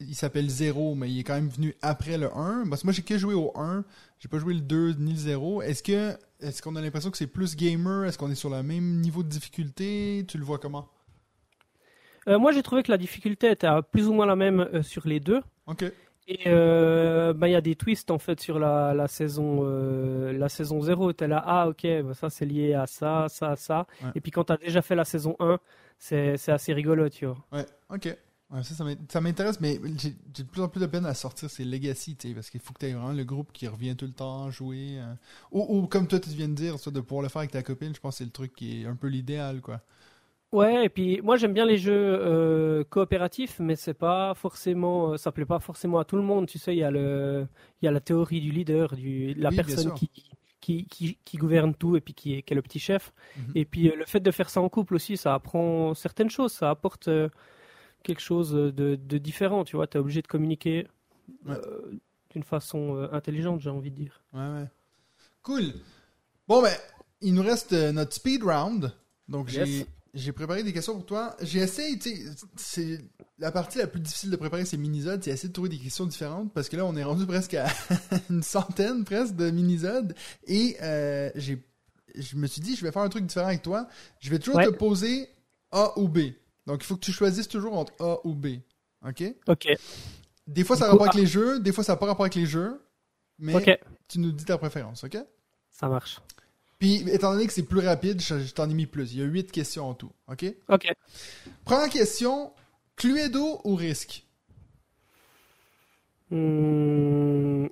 il 0.00 0.14
s'appelle 0.14 0.48
0, 0.48 0.94
mais 0.94 1.10
il 1.10 1.20
est 1.20 1.24
quand 1.24 1.34
même 1.34 1.48
venu 1.48 1.74
après 1.80 2.18
le 2.18 2.26
1, 2.36 2.68
parce 2.68 2.82
que 2.82 2.86
moi 2.86 2.92
j'ai 2.92 3.02
que 3.02 3.16
joué 3.16 3.34
au 3.34 3.52
1, 3.56 3.84
j'ai 4.18 4.28
pas 4.28 4.38
joué 4.38 4.54
le 4.54 4.60
2 4.60 4.94
ni 4.98 5.12
le 5.12 5.18
0. 5.18 5.62
Est-ce 5.62 5.82
que 5.82 6.16
est-ce 6.40 6.60
qu'on 6.60 6.76
a 6.76 6.82
l'impression 6.82 7.10
que 7.10 7.16
c'est 7.16 7.26
plus 7.26 7.56
gamer? 7.56 8.04
Est-ce 8.04 8.18
qu'on 8.18 8.30
est 8.30 8.34
sur 8.34 8.50
le 8.50 8.62
même 8.62 9.00
niveau 9.00 9.22
de 9.22 9.28
difficulté? 9.28 10.24
Tu 10.28 10.36
le 10.36 10.44
vois 10.44 10.58
comment? 10.58 10.88
Euh, 12.28 12.38
moi 12.38 12.52
j'ai 12.52 12.62
trouvé 12.62 12.82
que 12.82 12.90
la 12.90 12.98
difficulté 12.98 13.50
était 13.50 13.68
plus 13.90 14.08
ou 14.08 14.12
moins 14.12 14.26
la 14.26 14.36
même 14.36 14.60
euh, 14.60 14.82
sur 14.82 15.06
les 15.06 15.20
deux. 15.20 15.42
OK. 15.66 15.84
Et 16.26 16.44
euh, 16.46 17.34
ben, 17.34 17.48
il 17.48 17.52
y 17.52 17.56
a 17.56 17.60
des 17.60 17.76
twists 17.76 18.10
en 18.10 18.18
fait 18.18 18.40
sur 18.40 18.58
la, 18.58 18.94
la 18.94 19.08
saison 19.08 19.62
la 20.32 20.48
saison 20.48 20.80
0. 20.80 21.12
Tu 21.12 21.24
es 21.24 21.28
là, 21.28 21.42
ah 21.44 21.68
ok, 21.68 21.82
ben, 21.82 22.14
ça 22.14 22.30
c'est 22.30 22.46
lié 22.46 22.74
à 22.74 22.86
ça, 22.86 23.26
ça, 23.28 23.56
ça. 23.56 23.86
Et 24.14 24.20
puis 24.20 24.30
quand 24.30 24.44
tu 24.44 24.52
as 24.52 24.56
déjà 24.56 24.80
fait 24.80 24.94
la 24.94 25.04
saison 25.04 25.36
1, 25.38 25.58
c'est 25.98 26.48
assez 26.48 26.72
rigolo, 26.72 27.08
tu 27.08 27.26
vois. 27.26 27.36
Ouais, 27.52 27.66
ok. 27.90 28.16
ça, 28.62 28.84
ça 29.08 29.20
m'intéresse, 29.20 29.60
mais 29.60 29.80
j'ai 29.98 30.10
de 30.10 30.42
plus 30.42 30.62
en 30.62 30.68
plus 30.68 30.80
de 30.80 30.86
peine 30.86 31.06
à 31.06 31.14
sortir 31.14 31.50
ces 31.50 31.64
Legacy, 31.64 32.16
parce 32.34 32.50
qu'il 32.50 32.60
faut 32.60 32.72
que 32.72 32.80
tu 32.80 32.86
aies 32.86 32.92
vraiment 32.92 33.12
le 33.12 33.24
groupe 33.24 33.52
qui 33.52 33.68
revient 33.68 33.96
tout 33.96 34.06
le 34.06 34.12
temps 34.12 34.50
jouer. 34.50 34.98
Euh. 34.98 35.14
ou, 35.52 35.86
comme 35.86 36.06
toi, 36.08 36.20
tu 36.20 36.30
viens 36.30 36.48
de 36.48 36.54
dire, 36.54 36.76
de 36.76 37.00
pouvoir 37.00 37.22
le 37.22 37.28
faire 37.28 37.40
avec 37.40 37.52
ta 37.52 37.62
copine, 37.62 37.94
je 37.94 38.00
pense 38.00 38.14
que 38.14 38.18
c'est 38.18 38.24
le 38.24 38.30
truc 38.30 38.54
qui 38.54 38.82
est 38.82 38.86
un 38.86 38.96
peu 38.96 39.08
l'idéal, 39.08 39.60
quoi. 39.60 39.80
Ouais, 40.54 40.84
et 40.84 40.88
puis 40.88 41.20
moi 41.20 41.36
j'aime 41.36 41.52
bien 41.52 41.66
les 41.66 41.78
jeux 41.78 41.92
euh, 41.92 42.84
coopératifs, 42.84 43.58
mais 43.58 43.74
c'est 43.74 43.92
pas 43.92 44.34
forcément, 44.34 45.10
euh, 45.10 45.16
ça 45.16 45.32
plaît 45.32 45.44
pas 45.44 45.58
forcément 45.58 45.98
à 45.98 46.04
tout 46.04 46.14
le 46.14 46.22
monde. 46.22 46.46
Tu 46.46 46.60
sais, 46.60 46.76
il 46.76 46.78
y 46.78 46.84
a 46.84 46.92
le, 46.92 47.48
il 47.82 47.86
y 47.86 47.88
a 47.88 47.90
la 47.90 47.98
théorie 47.98 48.40
du 48.40 48.52
leader, 48.52 48.94
du, 48.94 49.34
la 49.34 49.50
personne 49.50 49.92
qui, 49.94 50.08
qui, 50.60 51.18
qui, 51.24 51.36
gouverne 51.38 51.74
tout 51.74 51.96
et 51.96 52.00
puis 52.00 52.14
qui 52.14 52.34
est, 52.34 52.42
qui 52.42 52.52
est 52.52 52.54
le 52.54 52.62
petit 52.62 52.78
chef. 52.78 53.12
Mhm. 53.36 53.52
Et 53.56 53.64
puis 53.64 53.90
euh, 53.90 53.96
le 53.96 54.06
fait 54.06 54.20
de 54.20 54.30
faire 54.30 54.48
ça 54.48 54.60
en 54.60 54.68
couple 54.68 54.94
aussi, 54.94 55.16
ça 55.16 55.34
apprend 55.34 55.92
certaines 55.94 56.30
choses, 56.30 56.52
ça 56.52 56.70
apporte 56.70 57.08
euh, 57.08 57.28
quelque 58.04 58.22
chose 58.22 58.52
de, 58.52 58.70
de, 58.70 59.18
différent, 59.18 59.64
tu 59.64 59.74
vois. 59.74 59.88
Tu 59.88 59.98
es 59.98 60.00
obligé 60.00 60.22
de 60.22 60.28
communiquer 60.28 60.86
euh, 61.48 61.98
d'une 62.30 62.44
façon 62.44 63.08
intelligente, 63.10 63.60
j'ai 63.60 63.70
envie 63.70 63.90
de 63.90 63.96
dire. 63.96 64.22
Ouais, 64.32 64.46
ouais. 64.46 64.70
Cool. 65.42 65.72
Bon, 66.46 66.62
ben, 66.62 66.76
il 67.22 67.34
nous 67.34 67.42
reste 67.42 67.72
notre 67.72 68.12
speed 68.12 68.44
round. 68.44 68.92
Donc, 69.28 69.48
j'ai 69.48 69.84
j'ai 70.14 70.32
préparé 70.32 70.62
des 70.62 70.72
questions 70.72 70.94
pour 70.94 71.04
toi. 71.04 71.36
J'ai 71.42 71.58
essayé, 71.60 71.98
tu 71.98 72.14
sais, 72.14 72.30
c'est 72.56 72.98
la 73.38 73.50
partie 73.50 73.78
la 73.78 73.86
plus 73.86 74.00
difficile 74.00 74.30
de 74.30 74.36
préparer 74.36 74.64
ces 74.64 74.76
minisodes, 74.76 75.22
c'est 75.22 75.30
essayer 75.30 75.48
de 75.48 75.52
trouver 75.52 75.68
des 75.68 75.78
questions 75.78 76.06
différentes 76.06 76.52
parce 76.52 76.68
que 76.68 76.76
là, 76.76 76.86
on 76.86 76.94
est 76.96 77.04
rendu 77.04 77.26
presque 77.26 77.54
à 77.54 77.66
une 78.30 78.42
centaine 78.42 79.04
presque 79.04 79.34
de 79.34 79.50
minisodes 79.50 80.14
et 80.46 80.76
euh, 80.82 81.30
j'ai, 81.34 81.62
je 82.14 82.36
me 82.36 82.46
suis 82.46 82.60
dit, 82.60 82.76
je 82.76 82.84
vais 82.84 82.92
faire 82.92 83.02
un 83.02 83.08
truc 83.08 83.26
différent 83.26 83.48
avec 83.48 83.62
toi. 83.62 83.88
Je 84.20 84.30
vais 84.30 84.38
toujours 84.38 84.62
te 84.62 84.70
poser 84.70 85.28
A 85.72 85.98
ou 85.98 86.08
B. 86.08 86.18
Donc, 86.66 86.82
il 86.82 86.86
faut 86.86 86.94
que 86.94 87.04
tu 87.04 87.12
choisisses 87.12 87.48
toujours 87.48 87.76
entre 87.76 87.92
A 88.00 88.18
ou 88.24 88.34
B. 88.34 88.58
OK? 89.06 89.22
OK. 89.48 89.68
Des 90.46 90.64
fois, 90.64 90.76
ça 90.76 90.86
a 90.86 90.90
rapport 90.90 91.08
avec 91.08 91.14
les 91.14 91.26
jeux, 91.26 91.58
des 91.58 91.72
fois, 91.72 91.82
ça 91.82 91.92
n'a 91.92 91.96
pas 91.96 92.06
rapport 92.06 92.24
avec 92.24 92.36
les 92.36 92.46
jeux. 92.46 92.80
Mais 93.38 93.78
tu 94.08 94.20
nous 94.20 94.30
dis 94.30 94.44
ta 94.44 94.58
préférence, 94.58 95.02
OK? 95.04 95.18
Ça 95.70 95.88
marche. 95.88 96.20
Puis, 96.84 97.02
étant 97.10 97.32
donné 97.32 97.46
que 97.46 97.52
c'est 97.54 97.62
plus 97.62 97.80
rapide, 97.80 98.20
je, 98.20 98.52
t'en 98.52 98.68
ai 98.68 98.74
mis 98.74 98.84
plus. 98.84 99.14
Il 99.14 99.20
y 99.20 99.22
a 99.22 99.24
huit 99.24 99.50
questions 99.50 99.88
en 99.88 99.94
tout. 99.94 100.10
OK? 100.28 100.44
OK. 100.68 100.86
Première 101.64 101.88
question 101.88 102.52
Cluedo 102.94 103.62
ou 103.64 103.74
risque? 103.74 104.26
Euh, 106.30 107.66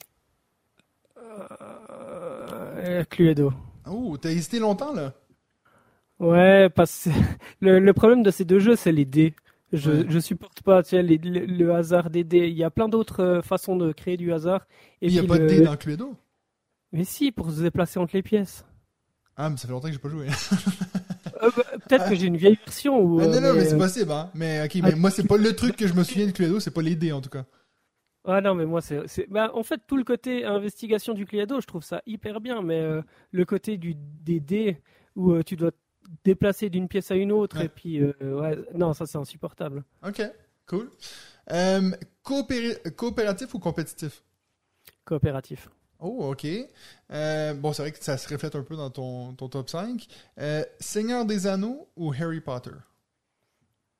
Cluedo. 3.10 3.52
Oh, 3.86 4.16
t'as 4.16 4.30
hésité 4.30 4.58
longtemps 4.58 4.94
là 4.94 5.12
Ouais, 6.18 6.70
parce 6.70 7.04
que 7.04 7.10
le, 7.60 7.80
le 7.80 7.92
problème 7.92 8.22
de 8.22 8.30
ces 8.30 8.46
deux 8.46 8.60
jeux, 8.60 8.76
c'est 8.76 8.92
les 8.92 9.04
dés. 9.04 9.34
Je, 9.74 10.08
je 10.08 10.18
supporte 10.20 10.62
pas 10.62 10.82
tu 10.82 10.88
sais, 10.88 11.02
le, 11.02 11.74
hasard 11.74 12.08
des 12.08 12.24
dés. 12.24 12.48
Il 12.48 12.56
y 12.56 12.64
a 12.64 12.70
plein 12.70 12.88
d'autres 12.88 13.22
euh, 13.22 13.42
façons 13.42 13.76
de 13.76 13.92
créer 13.92 14.16
du 14.16 14.32
hasard. 14.32 14.66
Et 15.02 15.08
il 15.08 15.12
n'y 15.12 15.18
a 15.18 15.24
pas 15.24 15.36
de 15.36 15.46
dés 15.46 15.60
dans 15.60 15.76
Cluedo? 15.76 16.16
Mais 16.92 17.04
si, 17.04 17.30
pour 17.30 17.50
se 17.50 17.60
déplacer 17.60 17.98
entre 17.98 18.16
les 18.16 18.22
pièces. 18.22 18.64
Ah, 19.36 19.48
mais 19.50 19.56
ça 19.56 19.66
fait 19.66 19.72
longtemps 19.72 19.88
que 19.88 19.94
j'ai 19.94 19.98
pas 19.98 20.08
joué. 20.08 20.28
Euh, 21.42 21.50
bah, 21.56 21.64
peut-être 21.88 22.08
que 22.08 22.14
j'ai 22.14 22.26
une 22.26 22.36
vieille 22.36 22.58
version. 22.64 23.18
Ah, 23.18 23.26
non, 23.26 23.40
non, 23.40 23.54
mais, 23.54 23.64
c'est 23.64 23.74
euh, 23.74 23.78
possible. 23.78 24.12
Hein. 24.12 24.30
Mais, 24.34 24.64
ok, 24.64 24.76
mais 24.82 24.94
moi, 24.94 25.10
c'est 25.10 25.26
pas 25.26 25.36
le 25.36 25.56
truc 25.56 25.74
que 25.74 25.88
je 25.88 25.94
me 25.94 26.04
souviens 26.04 26.26
de 26.26 26.30
Cluedo, 26.30 26.60
c'est 26.60 26.70
pas 26.70 26.82
les 26.82 26.94
dés 26.94 27.10
en 27.10 27.20
tout 27.20 27.30
cas. 27.30 27.44
Ah 28.24 28.40
non, 28.40 28.54
mais 28.54 28.64
moi, 28.64 28.80
c'est. 28.80 29.28
Bah, 29.28 29.50
en 29.54 29.64
fait, 29.64 29.80
tout 29.86 29.96
le 29.96 30.04
côté 30.04 30.44
investigation 30.44 31.14
du 31.14 31.26
Cluedo, 31.26 31.60
je 31.60 31.66
trouve 31.66 31.82
ça 31.82 32.00
hyper 32.06 32.40
bien, 32.40 32.62
mais 32.62 32.80
euh, 32.80 33.02
le 33.32 33.44
côté 33.44 33.76
du, 33.76 33.96
des 33.96 34.38
dés 34.38 34.80
où 35.16 35.42
tu 35.42 35.56
dois 35.56 35.72
te 35.72 35.76
déplacer 36.22 36.70
d'une 36.70 36.86
pièce 36.86 37.10
à 37.10 37.16
une 37.16 37.32
autre, 37.32 37.60
et 37.60 37.68
puis. 37.68 38.04
ouais, 38.04 38.58
non, 38.74 38.92
ça, 38.92 39.06
c'est 39.06 39.18
insupportable. 39.18 39.82
Ok, 40.06 40.22
cool. 40.68 40.90
coopératif 42.22 43.54
ou 43.54 43.58
compétitif? 43.58 44.22
Coopératif. 45.04 45.68
Oh, 46.04 46.30
ok. 46.32 46.46
Euh, 47.12 47.54
bon, 47.54 47.72
c'est 47.72 47.82
vrai 47.82 47.92
que 47.92 48.02
ça 48.02 48.18
se 48.18 48.28
reflète 48.28 48.56
un 48.56 48.62
peu 48.62 48.74
dans 48.74 48.90
ton, 48.90 49.34
top 49.34 49.70
5. 49.70 50.08
Euh, 50.38 50.64
Seigneur 50.80 51.24
des 51.24 51.46
Anneaux 51.46 51.88
ou 51.96 52.12
Harry 52.12 52.40
Potter? 52.40 52.72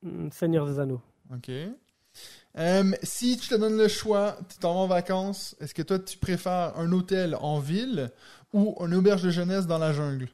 Hmm, 0.03 0.29
Seigneur 0.33 0.67
des 0.67 0.81
Anneaux. 0.81 1.01
Ok. 1.33 1.49
Euh, 2.59 2.93
si 3.05 3.39
tu 3.39 3.49
te 3.49 3.55
donnes 3.55 3.79
le 3.79 3.87
choix, 3.87 4.37
tu 4.49 4.59
t'en 4.59 4.75
vas 4.75 4.81
en 4.81 4.87
vacances, 4.89 5.57
est-ce 5.61 5.73
que 5.75 5.83
toi 5.83 5.99
tu 6.01 6.19
préfères 6.19 6.77
un 6.77 6.91
hôtel 6.93 7.37
en 7.37 7.61
ville 7.61 8.11
ou 8.53 8.77
une 8.81 8.95
auberge 8.95 9.23
de 9.23 9.31
jeunesse 9.31 9.67
dans 9.67 9.79
la 9.79 9.93
jungle? 9.93 10.29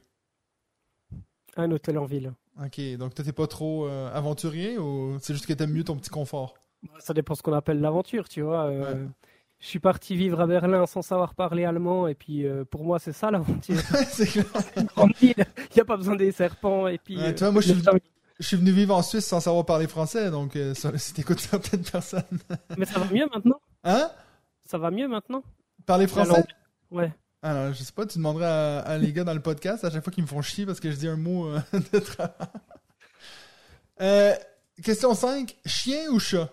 Un 1.55 1.71
hôtel 1.71 1.99
en 1.99 2.05
ville. 2.05 2.33
Ok, 2.61 2.81
donc 2.97 3.13
toi 3.13 3.23
t'es 3.23 3.31
pas 3.31 3.47
trop 3.47 3.87
aventurier 3.87 4.77
ou 4.77 5.17
c'est 5.21 5.33
juste 5.33 5.45
que 5.45 5.53
t'aimes 5.53 5.71
mieux 5.71 5.85
ton 5.85 5.95
petit 5.95 6.09
confort? 6.09 6.55
Ça 6.97 7.13
dépend 7.13 7.35
ce 7.35 7.43
qu'on 7.43 7.53
appelle 7.53 7.79
l'aventure, 7.79 8.27
tu 8.27 8.41
vois. 8.41 8.69
Ouais. 8.69 9.07
Je 9.59 9.67
suis 9.67 9.79
parti 9.79 10.15
vivre 10.15 10.39
à 10.39 10.47
Berlin 10.47 10.85
sans 10.85 11.01
savoir 11.01 11.35
parler 11.35 11.65
allemand 11.65 12.07
et 12.07 12.15
puis 12.15 12.45
euh, 12.47 12.63
pour 12.63 12.83
moi 12.85 12.97
c'est 12.97 13.11
ça 13.11 13.29
l'aventure. 13.29 13.75
c'est 14.09 14.25
clair. 14.25 14.45
Une 14.77 14.83
grande 14.85 15.13
ville, 15.17 15.33
il 15.37 15.75
n'y 15.75 15.81
a 15.81 15.85
pas 15.85 15.97
besoin 15.97 16.15
des 16.15 16.31
serpents 16.31 16.87
et 16.87 16.97
puis. 16.97 17.17
Ouais, 17.17 17.23
euh, 17.29 17.33
tu 17.33 17.39
vois, 17.39 17.51
moi, 17.51 17.61
je 17.61 17.73
suis- 17.73 17.83
jungle. 17.83 17.99
Je 18.39 18.47
suis 18.47 18.55
venu 18.55 18.71
vivre 18.71 18.95
en 18.95 19.01
Suisse 19.01 19.25
sans 19.25 19.41
savoir 19.41 19.65
parler 19.65 19.87
français, 19.87 20.31
donc 20.31 20.55
euh, 20.55 20.73
ça- 20.73 20.97
si 20.97 21.13
t'écoutes 21.13 21.41
certaines 21.41 21.83
personnes. 21.83 22.23
Mais 22.77 22.85
ça 22.85 22.99
va 22.99 23.13
mieux 23.13 23.27
maintenant? 23.33 23.59
Hein? 23.83 24.09
Ça 24.63 24.77
va 24.77 24.91
mieux 24.91 25.09
maintenant? 25.09 25.43
Parler 25.85 26.07
français? 26.07 26.45
Ouais. 26.89 27.11
Alors, 27.41 27.73
je 27.73 27.83
sais 27.83 27.91
pas, 27.91 28.05
tu 28.05 28.17
demanderais 28.17 28.45
à, 28.45 28.79
à 28.79 28.97
les 28.97 29.11
gars 29.11 29.25
dans 29.25 29.33
le 29.33 29.41
podcast 29.41 29.83
à 29.83 29.89
chaque 29.91 30.03
fois 30.05 30.13
qu'ils 30.13 30.23
me 30.23 30.27
font 30.29 30.41
chier 30.41 30.65
parce 30.65 30.79
que 30.79 30.89
je 30.89 30.95
dis 30.95 31.07
un 31.09 31.17
mot 31.17 31.47
euh, 31.47 31.59
de 31.93 31.99
travail. 31.99 32.31
Euh, 34.01 34.33
question 34.83 35.13
5. 35.13 35.57
Chien 35.65 36.09
ou 36.11 36.19
chat? 36.19 36.49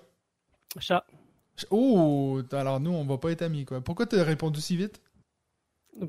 Chat. 0.80 1.04
Oh, 1.70 2.42
alors 2.52 2.80
nous, 2.80 2.90
on 2.92 3.04
va 3.04 3.18
pas 3.18 3.30
être 3.30 3.42
amis, 3.42 3.64
quoi. 3.64 3.80
Pourquoi 3.80 4.06
t'as 4.06 4.22
répondu 4.24 4.60
si 4.60 4.76
vite? 4.76 5.00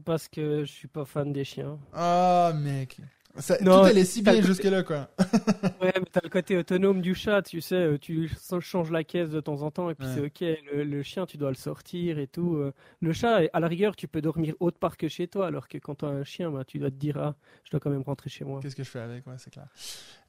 Parce 0.05 0.27
que 0.27 0.63
je 0.63 0.71
suis 0.71 0.87
pas 0.87 1.03
fan 1.05 1.33
des 1.33 1.43
chiens. 1.43 1.79
Ah, 1.93 2.53
mec. 2.55 3.01
Ça, 3.39 3.57
Non, 3.61 3.79
tout 3.79 3.85
allait 3.85 4.03
si 4.05 4.21
bien 4.21 4.33
côté- 4.33 4.47
jusque-là, 4.47 4.83
quoi. 4.83 5.09
Ouais, 5.81 5.93
mais 5.95 6.05
t'as 6.11 6.21
le 6.23 6.29
côté 6.29 6.57
autonome 6.57 7.01
du 7.01 7.13
chat, 7.13 7.43
tu 7.43 7.61
sais, 7.61 7.75
euh, 7.75 7.97
tu 7.99 8.29
changes 8.61 8.89
la 8.89 9.03
caisse 9.03 9.29
de 9.29 9.39
temps 9.39 9.61
en 9.61 9.69
temps 9.69 9.89
et 9.91 9.95
puis 9.95 10.07
Ouais. 10.07 10.13
c'est 10.15 10.21
ok. 10.55 10.57
Le, 10.73 10.83
le 10.83 11.03
chien, 11.03 11.25
tu 11.27 11.37
dois 11.37 11.49
le 11.49 11.55
sortir 11.55 12.17
et 12.17 12.27
tout. 12.27 12.55
euh. 12.55 12.73
Le 13.01 13.13
chat, 13.13 13.41
à 13.53 13.59
la 13.59 13.67
rigueur, 13.67 13.95
tu 13.95 14.07
peux 14.07 14.21
dormir 14.21 14.55
autre 14.59 14.79
part 14.79 14.97
que 14.97 15.07
chez 15.07 15.27
toi, 15.27 15.47
alors 15.47 15.67
que 15.67 15.77
quand 15.77 15.95
t'as 15.95 16.07
un 16.07 16.23
chien, 16.23 16.49
bah, 16.49 16.63
tu 16.65 16.79
dois 16.79 16.89
te 16.89 16.95
dire, 16.95 17.17
ah, 17.17 17.35
je 17.63 17.69
dois 17.71 17.79
quand 17.79 17.91
même 17.91 18.01
rentrer 18.01 18.29
chez 18.29 18.43
moi. 18.43 18.59
Qu'est-ce 18.61 18.75
que 18.75 18.83
je 18.83 18.89
fais 18.89 18.99
avec? 18.99 19.27
Ouais, 19.27 19.35
c'est 19.37 19.51
clair. 19.51 19.67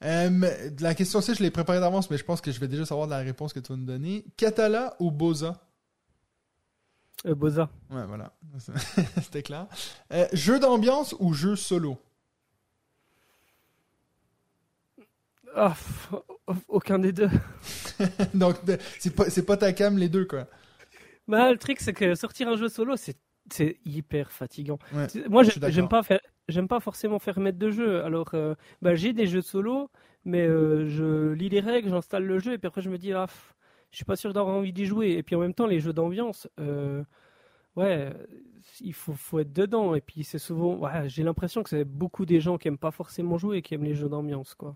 Euh, 0.03 0.73
la 0.79 0.93
question 0.93 1.19
6, 1.21 1.35
je 1.35 1.43
l'ai 1.43 1.51
préparée 1.51 1.79
d'avance, 1.79 2.09
mais 2.11 2.17
je 2.17 2.23
pense 2.25 2.41
que 2.41 2.51
je 2.51 2.59
vais 2.59 2.67
déjà 2.67 2.85
savoir 2.85 3.07
la 3.07 3.17
réponse 3.19 3.53
que 3.53 3.59
tu 3.59 3.71
vas 3.73 3.77
nous 3.77 3.85
donner. 3.85 4.25
Catala 4.37 4.95
ou 4.99 5.09
Boza? 5.11 5.59
Euh, 7.25 7.35
Boza. 7.35 7.69
Ouais, 7.89 8.05
voilà. 8.05 8.33
C'était 9.21 9.43
clair. 9.43 9.65
Euh, 10.13 10.27
jeu 10.31 10.59
d'ambiance 10.59 11.15
ou 11.19 11.33
jeu 11.33 11.55
solo? 11.55 11.97
Ah, 15.55 15.75
aucun 16.67 16.99
des 16.99 17.11
deux. 17.11 17.29
Donc, 18.33 18.55
c'est 18.99 19.15
pas, 19.15 19.25
pas 19.45 19.57
ta 19.57 19.73
cam, 19.73 19.97
les 19.97 20.09
deux, 20.09 20.25
quoi. 20.25 20.47
Bah, 21.27 21.51
le 21.51 21.57
truc, 21.57 21.79
c'est 21.79 21.93
que 21.93 22.15
sortir 22.15 22.47
un 22.47 22.55
jeu 22.55 22.69
solo, 22.69 22.95
c'est 22.95 23.17
c'est 23.51 23.79
hyper 23.85 24.31
fatigant. 24.31 24.77
Ouais, 24.93 25.07
Moi, 25.27 25.43
j'aime 25.43 25.89
pas 25.89 26.03
faire, 26.03 26.19
j'aime 26.47 26.67
pas 26.67 26.79
forcément 26.79 27.19
faire 27.19 27.39
maître 27.39 27.57
de 27.57 27.71
jeu. 27.71 28.03
Alors, 28.03 28.29
euh, 28.33 28.55
bah, 28.81 28.95
j'ai 28.95 29.13
des 29.13 29.27
jeux 29.27 29.41
solo, 29.41 29.89
mais 30.25 30.41
euh, 30.41 30.87
je 30.87 31.31
lis 31.33 31.49
les 31.49 31.59
règles, 31.59 31.89
j'installe 31.89 32.25
le 32.25 32.39
jeu, 32.39 32.53
et 32.53 32.57
puis 32.57 32.67
après, 32.67 32.81
je 32.81 32.89
me 32.89 32.97
dis, 32.97 33.13
ah, 33.13 33.25
pff, 33.27 33.55
je 33.91 33.97
suis 33.97 34.05
pas 34.05 34.15
sûr 34.15 34.33
d'avoir 34.33 34.55
envie 34.55 34.73
d'y 34.73 34.85
jouer. 34.85 35.11
Et 35.11 35.23
puis 35.23 35.35
en 35.35 35.39
même 35.39 35.53
temps, 35.53 35.67
les 35.67 35.79
jeux 35.79 35.93
d'ambiance, 35.93 36.47
euh, 36.59 37.03
ouais, 37.75 38.13
il 38.81 38.93
faut, 38.93 39.13
faut 39.13 39.39
être 39.39 39.53
dedans. 39.53 39.95
Et 39.95 40.01
puis 40.01 40.23
c'est 40.23 40.39
souvent, 40.39 40.75
ouais, 40.75 41.09
j'ai 41.09 41.23
l'impression 41.23 41.63
que 41.63 41.69
c'est 41.69 41.85
beaucoup 41.85 42.25
des 42.25 42.39
gens 42.39 42.57
qui 42.57 42.67
aiment 42.67 42.77
pas 42.77 42.91
forcément 42.91 43.37
jouer 43.37 43.57
et 43.57 43.61
qui 43.61 43.73
aiment 43.73 43.85
les 43.85 43.95
jeux 43.95 44.09
d'ambiance, 44.09 44.55
quoi. 44.55 44.75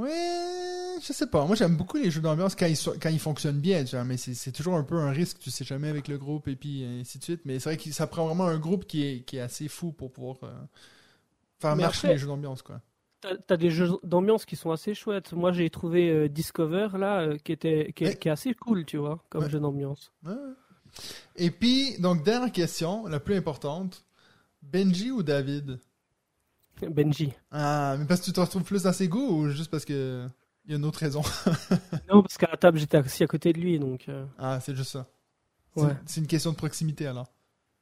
Ouais, 0.00 0.96
je 1.02 1.12
sais 1.12 1.26
pas. 1.26 1.44
Moi, 1.46 1.56
j'aime 1.56 1.76
beaucoup 1.76 1.96
les 1.96 2.10
jeux 2.10 2.20
d'ambiance 2.20 2.54
quand 2.54 2.66
ils, 2.66 2.78
quand 3.00 3.10
ils 3.10 3.18
fonctionnent 3.18 3.60
bien, 3.60 3.84
tu 3.84 3.96
vois, 3.96 4.04
mais 4.04 4.16
c'est 4.16 4.52
toujours 4.52 4.74
un 4.74 4.82
peu 4.84 4.96
un 4.96 5.10
risque, 5.10 5.38
tu 5.38 5.50
sais 5.50 5.64
jamais 5.64 5.88
avec 5.88 6.08
le 6.08 6.16
groupe 6.18 6.48
et 6.48 6.56
puis 6.56 6.84
ainsi 6.84 7.18
de 7.18 7.24
suite. 7.24 7.42
Mais 7.44 7.58
c'est 7.58 7.70
vrai 7.70 7.76
que 7.76 7.90
ça 7.92 8.06
prend 8.06 8.26
vraiment 8.26 8.46
un 8.46 8.58
groupe 8.58 8.86
qui 8.86 9.04
est, 9.06 9.20
qui 9.24 9.36
est 9.36 9.40
assez 9.40 9.68
fou 9.68 9.92
pour 9.92 10.10
pouvoir 10.12 10.36
euh, 10.44 10.52
faire 11.58 11.76
Mais 11.76 11.82
marcher 11.82 12.06
après- 12.06 12.14
les 12.14 12.18
jeux 12.18 12.26
d'ambiance, 12.28 12.62
quoi. 12.62 12.80
T'as 13.20 13.36
t'as 13.36 13.56
des 13.58 13.70
jeux 13.70 13.90
d'ambiance 14.02 14.46
qui 14.46 14.56
sont 14.56 14.70
assez 14.70 14.94
chouettes. 14.94 15.32
Moi, 15.34 15.52
j'ai 15.52 15.68
trouvé 15.68 16.08
euh, 16.10 16.28
Discover 16.28 16.88
là, 16.96 17.20
euh, 17.20 17.36
qui 17.36 17.52
était, 17.52 17.92
qui 17.94 18.04
qui 18.16 18.28
est 18.28 18.30
assez 18.30 18.54
cool, 18.54 18.86
tu 18.86 18.96
vois, 18.96 19.22
comme 19.28 19.44
Ouais. 19.44 19.50
jeu 19.50 19.60
d'ambiance. 19.60 20.10
Ouais. 20.24 20.32
Et 21.36 21.50
puis, 21.50 21.98
donc, 21.98 22.24
dernière 22.24 22.50
question, 22.50 23.06
la 23.06 23.20
plus 23.20 23.34
importante. 23.36 24.06
Benji 24.62 25.10
ou 25.10 25.22
David? 25.22 25.78
Benji. 26.88 27.32
Ah, 27.50 27.96
mais 27.98 28.04
parce 28.06 28.20
que 28.20 28.26
tu 28.26 28.32
te 28.32 28.40
retrouves 28.40 28.62
plus 28.64 28.82
dans 28.84 28.92
ses 28.92 29.08
goûts 29.08 29.28
ou 29.42 29.48
juste 29.50 29.70
parce 29.70 29.84
que 29.84 30.26
il 30.66 30.70
y 30.72 30.74
a 30.74 30.76
une 30.76 30.84
autre 30.84 30.98
raison? 31.00 31.22
Non, 32.10 32.22
parce 32.22 32.36
qu'à 32.38 32.48
la 32.50 32.56
table, 32.56 32.78
j'étais 32.78 32.98
assis 32.98 33.24
à 33.24 33.26
côté 33.26 33.52
de 33.52 33.58
lui, 33.60 33.78
donc 33.78 34.08
euh, 34.08 34.24
Ah, 34.38 34.58
c'est 34.60 34.74
juste 34.76 34.90
ça. 34.92 35.06
C'est 35.76 35.82
ouais, 35.82 35.92
une 36.18 36.26
question 36.26 36.50
de 36.52 36.56
proximité 36.56 37.06
alors. 37.06 37.28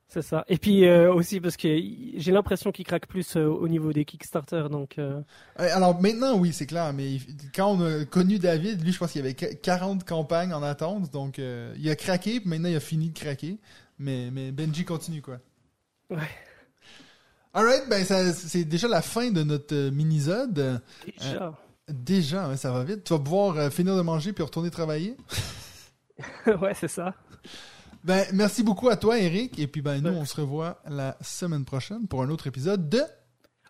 c'est 0.09 0.23
ça. 0.23 0.45
Et 0.49 0.59
puis 0.59 0.87
euh, 0.87 1.13
aussi 1.13 1.41
parce 1.41 1.57
que 1.57 1.69
j'ai 1.69 2.33
l'impression 2.33 2.71
qu'il 2.71 2.85
craque 2.85 3.07
plus 3.09 3.37
euh, 3.37 3.47
au 3.47 3.67
niveau 3.69 3.93
des 3.93 4.05
Kickstarter, 4.05 4.69
donc 4.71 4.99
euh, 4.99 5.21
Alors 5.57 6.01
maintenant, 6.01 6.37
oui, 6.39 6.53
c'est 6.53 6.67
clair, 6.67 6.93
mais 6.93 7.19
quand 7.55 7.73
on 7.73 7.81
a 7.85 8.05
connu 8.05 8.39
David, 8.39 8.83
lui, 8.85 8.93
je 8.93 8.99
pense 8.99 9.13
qu'il 9.13 9.21
y 9.23 9.25
avait 9.25 9.35
qu- 9.35 9.57
40 9.63 10.05
campagnes 10.05 10.53
en 10.53 10.63
attente, 10.63 11.11
donc 11.13 11.39
il 11.39 11.91
a 11.91 11.97
craqué, 11.97 12.41
puis 12.41 12.49
maintenant 12.49 12.69
il 12.69 12.77
a 12.77 12.81
fini 12.81 13.11
de 13.11 13.19
craquer. 13.19 13.59
Mais, 13.99 14.31
mais 14.31 14.53
Benji 14.53 14.85
continue, 14.85 15.21
quoi. 15.23 15.41
Ouais. 16.11 16.19
Alright, 17.55 17.89
ben 17.89 18.05
ça- 18.05 18.33
c'est 18.33 18.65
déjà 18.65 18.89
la 18.89 19.03
fin 19.03 19.31
de 19.31 19.43
notre 19.43 19.75
euh, 19.75 19.91
mini-zode. 19.91 20.81
déjà. 21.19 21.55
Déjà, 21.89 22.49
ouais, 22.51 22.57
ça 22.59 22.71
va 22.71 22.85
vite. 22.85 23.05
Tu 23.05 23.15
vas 23.15 23.19
pouvoir 23.19 23.57
euh, 23.57 23.71
finir 23.71 23.97
de 23.97 24.03
manger 24.03 24.33
puis 24.35 24.45
retourner 24.45 24.71
travailler. 24.71 25.17
ouais, 26.47 26.75
c'est 26.75 26.89
ça. 26.89 27.15
Ben, 28.05 28.27
merci 28.35 28.63
beaucoup 28.63 28.89
à 28.91 28.97
toi, 28.97 29.19
Eric. 29.19 29.59
Et 29.59 29.67
puis, 29.67 29.81
ben, 29.81 30.01
nous, 30.03 30.11
Ouais. 30.11 30.17
on 30.19 30.25
se 30.27 30.39
revoit 30.41 30.83
la 30.87 31.17
semaine 31.23 31.65
prochaine 31.65 32.07
pour 32.07 32.23
un 32.23 32.29
autre 32.31 32.47
épisode 32.47 32.89
de... 32.91 33.01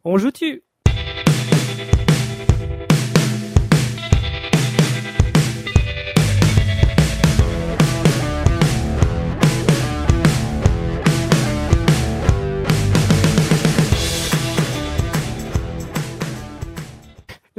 On 0.05 0.19
joue 0.19 0.31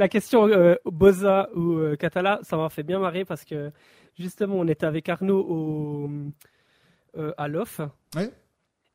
La 0.00 0.08
question 0.08 0.48
euh, 0.48 0.76
Boza 0.86 1.50
ou 1.54 1.74
euh, 1.74 1.94
Catala, 1.94 2.40
ça 2.42 2.56
m'a 2.56 2.70
fait 2.70 2.82
bien 2.82 2.98
marrer 2.98 3.26
parce 3.26 3.44
que 3.44 3.70
justement, 4.18 4.54
on 4.54 4.66
était 4.66 4.86
avec 4.86 5.10
Arnaud 5.10 5.44
au, 5.46 6.10
euh, 7.18 7.34
à 7.36 7.48
l'OFF. 7.48 7.82
Ouais. 8.16 8.32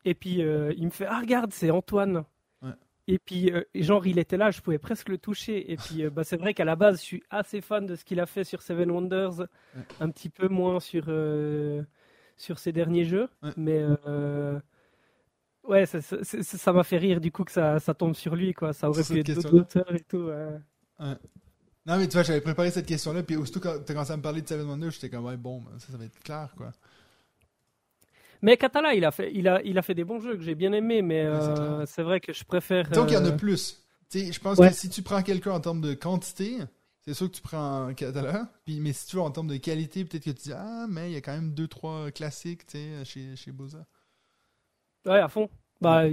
Et 0.03 0.15
puis, 0.15 0.39
il 0.39 0.83
me 0.83 0.89
fait 0.89 1.05
Ah, 1.07 1.19
regarde, 1.19 1.53
c'est 1.53 1.69
Antoine. 1.69 2.25
Ouais. 2.63 2.71
Et 3.07 3.19
puis, 3.19 3.51
genre, 3.75 4.07
il 4.07 4.17
était 4.17 4.35
là, 4.35 4.49
je 4.49 4.61
pouvais 4.61 4.79
presque 4.79 5.09
le 5.09 5.19
toucher. 5.19 5.71
Et 5.71 5.77
puis, 5.77 6.09
bah, 6.09 6.23
c'est 6.23 6.37
vrai 6.37 6.55
qu'à 6.55 6.65
la 6.65 6.75
base, 6.75 6.97
je 6.97 7.03
suis 7.03 7.23
assez 7.29 7.61
fan 7.61 7.85
de 7.85 7.95
ce 7.95 8.03
qu'il 8.03 8.19
a 8.19 8.25
fait 8.25 8.43
sur 8.43 8.63
Seven 8.63 8.89
Wonders, 8.89 9.45
un 9.99 10.09
petit 10.09 10.29
peu 10.29 10.47
moins 10.47 10.79
sur, 10.79 11.05
sur 12.35 12.57
ses 12.57 12.71
derniers 12.71 13.05
jeux. 13.05 13.29
Mais 13.57 13.83
ouais, 15.65 15.85
ça 15.85 16.73
m'a 16.73 16.83
fait 16.83 16.97
rire 16.97 17.21
du 17.21 17.31
coup 17.31 17.43
que 17.43 17.51
ça, 17.51 17.79
ça 17.79 17.93
tombe 17.93 18.15
sur 18.15 18.35
lui. 18.35 18.55
Quoi. 18.55 18.73
Ça 18.73 18.89
aurait 18.89 19.03
pu 19.03 19.19
être 19.19 19.35
d'autres 19.35 19.53
auteurs 19.53 19.93
et 19.93 19.99
tout. 19.99 20.17
ouais. 20.29 20.57
Non, 20.99 21.97
mais 21.97 22.07
tu 22.07 22.13
vois, 22.13 22.23
j'avais 22.23 22.41
préparé 22.41 22.71
cette 22.71 22.87
question-là, 22.87 23.21
puis 23.23 23.35
aussitôt 23.35 23.59
quand 23.59 23.77
t'as 23.85 23.93
commencé 23.93 24.11
à 24.11 24.17
me 24.17 24.21
parler 24.21 24.41
de 24.41 24.47
Seven 24.47 24.65
Wonders, 24.67 24.91
j'étais 24.91 25.09
comme, 25.09 25.25
ouais, 25.25 25.37
bon, 25.37 25.61
ben, 25.61 25.77
ça, 25.79 25.91
ça 25.91 25.97
va 25.97 26.05
être 26.05 26.19
clair, 26.23 26.49
quoi. 26.57 26.71
Mais 28.41 28.57
Catala, 28.57 28.93
il 28.93 29.05
a 29.05 29.11
fait, 29.11 29.31
il 29.33 29.47
a, 29.47 29.61
il 29.63 29.77
a 29.77 29.81
fait 29.81 29.95
des 29.95 30.03
bons 30.03 30.19
jeux 30.19 30.35
que 30.35 30.43
j'ai 30.43 30.55
bien 30.55 30.71
aimés, 30.73 31.01
mais 31.01 31.21
Ouais, 31.23 31.29
euh, 31.31 31.85
c'est 31.85 32.03
vrai 32.03 32.19
que 32.19 32.33
je 32.33 32.43
préfère. 32.43 32.89
Donc, 32.89 33.09
il 33.11 33.13
y 33.13 33.17
en 33.17 33.25
a 33.25 33.29
euh, 33.29 33.37
plus. 33.37 33.83
Tu 34.09 34.19
sais, 34.19 34.31
je 34.31 34.39
pense 34.39 34.57
Ouais. 34.57 34.69
que 34.69 34.75
si 34.75 34.89
tu 34.89 35.01
prends 35.01 35.21
quelqu'un 35.23 35.51
en 35.51 35.59
termes 35.59 35.81
de 35.81 35.93
quantité, 35.93 36.57
c'est 37.01 37.13
sûr 37.13 37.29
que 37.29 37.35
tu 37.35 37.41
prends 37.41 37.93
catalogue. 37.93 38.45
Puis, 38.65 38.79
mais 38.79 38.93
si 38.93 39.07
tu 39.07 39.15
veux 39.15 39.21
en 39.21 39.31
termes 39.31 39.47
de 39.47 39.57
qualité, 39.57 40.05
peut-être 40.05 40.23
que 40.25 40.29
tu 40.31 40.43
dis, 40.49 40.53
ah, 40.53 40.85
mais 40.89 41.09
il 41.11 41.13
y 41.13 41.17
a 41.17 41.21
quand 41.21 41.33
même 41.33 41.53
deux, 41.53 41.67
trois 41.67 42.11
classiques, 42.11 42.65
tu 42.67 42.77
sais, 42.77 43.05
chez, 43.05 43.35
chez 43.35 43.51
Boza. 43.51 43.85
Ouais, 45.05 45.19
à 45.19 45.27
fond. 45.27 45.49
Bah, 45.81 46.03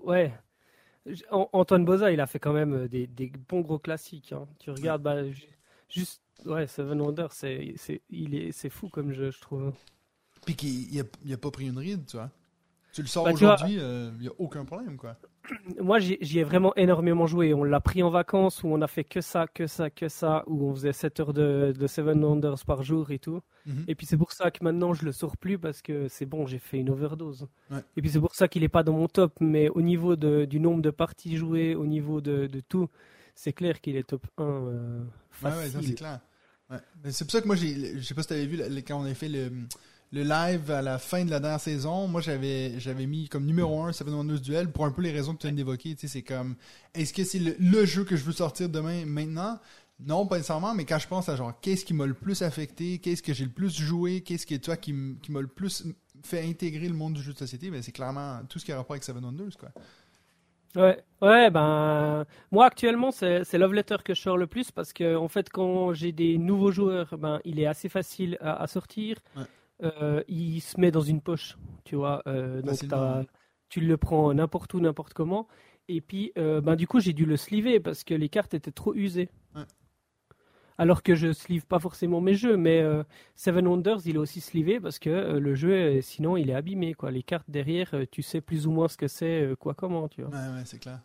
ouais. 0.00 0.32
Antoine 1.30 1.84
Boza, 1.84 2.12
il 2.12 2.20
a 2.20 2.26
fait 2.26 2.38
quand 2.38 2.52
même 2.52 2.74
euh, 2.74 2.88
des, 2.88 3.06
bons 3.48 3.60
gros 3.60 3.78
classiques. 3.78 4.32
hein. 4.32 4.46
Tu 4.58 4.70
regardes, 4.70 5.02
bah, 5.02 5.28
ju- 5.30 5.48
juste, 5.88 6.22
ouais, 6.44 6.66
Seven 6.66 7.00
Wonders, 7.00 7.32
c'est, 7.32 7.74
c'est, 7.76 8.02
il 8.10 8.34
est, 8.34 8.52
c'est 8.52 8.70
fou 8.70 8.88
comme 8.88 9.12
jeu, 9.12 9.30
je 9.30 9.40
trouve. 9.40 9.72
Puis 10.44 10.54
il 10.54 11.00
a, 11.00 11.04
il 11.24 11.32
a 11.32 11.38
pas 11.38 11.50
pris 11.50 11.68
une 11.68 11.78
ride, 11.78 12.06
tu 12.06 12.16
vois. 12.16 12.30
Tu 12.92 13.02
le 13.02 13.06
sors 13.08 13.24
Bah, 13.24 13.32
aujourd'hui, 13.32 13.76
euh, 13.78 14.10
il 14.18 14.24
y 14.24 14.28
a 14.28 14.32
aucun 14.38 14.64
problème, 14.64 14.96
quoi. 14.96 15.16
Moi, 15.80 15.98
j'y 16.00 16.38
ai 16.38 16.44
vraiment 16.44 16.74
énormément 16.76 17.26
joué. 17.26 17.54
On 17.54 17.64
l'a 17.64 17.80
pris 17.80 18.02
en 18.02 18.10
vacances 18.10 18.62
où 18.62 18.68
on 18.68 18.80
a 18.82 18.86
fait 18.86 19.04
que 19.04 19.20
ça, 19.20 19.46
que 19.46 19.66
ça, 19.66 19.90
que 19.90 20.08
ça, 20.08 20.44
où 20.46 20.68
on 20.68 20.74
faisait 20.74 20.92
7 20.92 21.20
heures 21.20 21.32
de, 21.32 21.72
de 21.76 21.86
Seven 21.86 22.22
Wonders 22.24 22.64
par 22.66 22.82
jour 22.82 23.10
et 23.10 23.18
tout. 23.18 23.40
Mhm. 23.66 23.84
Et 23.88 23.94
puis 23.94 24.06
c'est 24.06 24.16
pour 24.16 24.32
ça 24.32 24.50
que 24.50 24.62
maintenant 24.64 24.92
je 24.92 25.04
le 25.04 25.12
sors 25.12 25.36
plus 25.36 25.58
parce 25.58 25.82
que 25.82 26.08
c'est 26.08 26.26
bon, 26.26 26.46
j'ai 26.46 26.58
fait 26.58 26.78
une 26.78 26.90
overdose. 26.90 27.46
Ouais. 27.70 27.82
Et 27.96 28.02
puis 28.02 28.10
c'est 28.10 28.20
pour 28.20 28.34
ça 28.34 28.48
qu'il 28.48 28.64
est 28.64 28.68
pas 28.68 28.82
dans 28.82 28.92
mon 28.92 29.08
top, 29.08 29.34
mais 29.40 29.68
au 29.68 29.82
niveau 29.82 30.16
de, 30.16 30.44
du 30.44 30.60
nombre 30.60 30.82
de 30.82 30.90
parties 30.90 31.36
jouées, 31.36 31.74
au 31.74 31.86
niveau 31.86 32.20
de, 32.20 32.46
de 32.46 32.60
tout, 32.60 32.88
c'est 33.34 33.52
clair 33.52 33.80
qu'il 33.80 33.96
est 33.96 34.06
top 34.08 34.26
1 34.36 34.42
euh, 34.44 35.02
Ouais, 35.42 35.50
ouais, 35.50 35.68
facile. 35.68 35.88
c'est 35.88 35.94
clair. 35.94 36.20
Ouais. 36.70 36.78
C'est 37.10 37.24
pour 37.24 37.32
ça 37.32 37.40
que 37.40 37.46
moi, 37.46 37.56
je 37.56 38.00
sais 38.00 38.14
pas 38.14 38.22
si 38.22 38.28
tu 38.28 38.34
avais 38.34 38.46
vu 38.46 38.60
quand 38.86 39.00
on 39.00 39.04
avait 39.04 39.14
fait 39.14 39.28
le, 39.28 39.50
le 40.12 40.22
live 40.22 40.70
à 40.70 40.82
la 40.82 40.98
fin 40.98 41.24
de 41.24 41.30
la 41.30 41.38
dernière 41.38 41.60
saison, 41.60 42.08
moi 42.08 42.20
j'avais 42.20 42.80
j'avais 42.80 43.06
mis 43.06 43.28
comme 43.28 43.44
numéro 43.46 43.80
1 43.82 43.92
Seven 43.92 44.14
Wonders 44.14 44.40
Duel 44.40 44.72
pour 44.72 44.84
un 44.84 44.90
peu 44.90 45.02
les 45.02 45.12
raisons 45.12 45.34
que 45.34 45.38
tu 45.38 45.46
viens 45.46 45.54
d'évoquer. 45.54 45.94
Tu 45.94 46.02
sais, 46.02 46.08
c'est 46.08 46.22
comme 46.22 46.56
est-ce 46.94 47.12
que 47.12 47.22
c'est 47.22 47.38
le, 47.38 47.84
jeu 47.84 48.04
que 48.04 48.16
je 48.16 48.24
veux 48.24 48.32
sortir 48.32 48.68
demain 48.68 49.04
maintenant? 49.06 49.60
Non, 50.00 50.26
pas 50.26 50.36
nécessairement, 50.36 50.74
mais 50.74 50.84
quand 50.84 50.98
je 50.98 51.06
pense 51.06 51.28
à 51.28 51.36
genre 51.36 51.52
qu'est-ce 51.60 51.84
qui 51.84 51.94
m'a 51.94 52.06
le 52.06 52.14
plus 52.14 52.42
affecté, 52.42 52.98
qu'est-ce 52.98 53.22
que 53.22 53.32
j'ai 53.32 53.44
le 53.44 53.50
plus 53.50 53.78
joué, 53.78 54.22
qu'est-ce 54.22 54.46
qui 54.46 54.58
toi 54.58 54.76
qui, 54.76 54.92
m'a 54.92 55.40
le 55.40 55.46
plus 55.46 55.86
fait 56.24 56.44
intégrer 56.44 56.88
le 56.88 56.94
monde 56.94 57.14
du 57.14 57.22
jeu 57.22 57.32
de 57.32 57.38
société, 57.38 57.70
ben 57.70 57.82
c'est 57.82 57.92
clairement 57.92 58.40
tout 58.48 58.58
ce 58.58 58.64
qui 58.64 58.72
a 58.72 58.76
rapport 58.76 58.94
avec 58.94 59.04
Seven 59.04 59.24
Wonders 59.24 59.56
quoi. 59.58 59.70
Ouais, 60.76 61.02
ouais, 61.20 61.50
ben 61.50 62.24
moi 62.50 62.66
actuellement 62.66 63.10
c'est 63.12 63.58
Love 63.58 63.74
Letter 63.74 63.96
que 64.04 64.14
je 64.14 64.20
sors 64.20 64.36
le 64.36 64.46
plus 64.46 64.70
parce 64.70 64.92
que 64.92 65.16
en 65.16 65.28
fait 65.28 65.50
quand 65.50 65.92
j'ai 65.92 66.12
des 66.12 66.38
nouveaux 66.38 66.72
joueurs, 66.72 67.16
ben 67.18 67.40
il 67.44 67.60
est 67.60 67.66
assez 67.66 67.88
facile 67.88 68.38
à, 68.40 68.66
sortir. 68.66 69.16
Euh, 69.82 70.22
il 70.28 70.60
se 70.60 70.80
met 70.80 70.90
dans 70.90 71.00
une 71.00 71.20
poche, 71.20 71.56
tu 71.84 71.96
vois. 71.96 72.22
Euh, 72.26 72.62
donc 72.62 72.78
tu 73.68 73.80
le 73.80 73.96
prends 73.96 74.34
n'importe 74.34 74.74
où, 74.74 74.80
n'importe 74.80 75.14
comment. 75.14 75.46
Et 75.88 76.00
puis, 76.00 76.32
euh, 76.38 76.60
ben, 76.60 76.74
du 76.74 76.88
coup, 76.88 76.98
j'ai 76.98 77.12
dû 77.12 77.24
le 77.24 77.36
sliver 77.36 77.78
parce 77.78 78.02
que 78.02 78.14
les 78.14 78.28
cartes 78.28 78.54
étaient 78.54 78.72
trop 78.72 78.94
usées. 78.94 79.28
Alors 80.76 81.02
que 81.02 81.14
je 81.14 81.32
slive 81.32 81.66
pas 81.66 81.78
forcément 81.78 82.22
mes 82.22 82.34
jeux, 82.34 82.56
mais 82.56 82.82
Seven 83.34 83.66
Wonders, 83.66 84.00
il 84.06 84.16
est 84.16 84.18
aussi 84.18 84.40
slivé 84.40 84.80
parce 84.80 84.98
que 84.98 85.36
le 85.38 85.54
jeu, 85.54 86.00
sinon, 86.00 86.38
il 86.38 86.48
est 86.48 86.54
abîmé. 86.54 86.94
Quoi. 86.94 87.10
Les 87.10 87.22
cartes 87.22 87.50
derrière, 87.50 87.94
tu 88.10 88.22
sais 88.22 88.40
plus 88.40 88.66
ou 88.66 88.70
moins 88.70 88.88
ce 88.88 88.96
que 88.96 89.06
c'est, 89.06 89.50
quoi, 89.58 89.74
comment, 89.74 90.08
tu 90.08 90.22
vois. 90.22 90.30
Ouais, 90.30 90.56
ouais, 90.56 90.62
c'est 90.64 90.78
clair. 90.78 91.00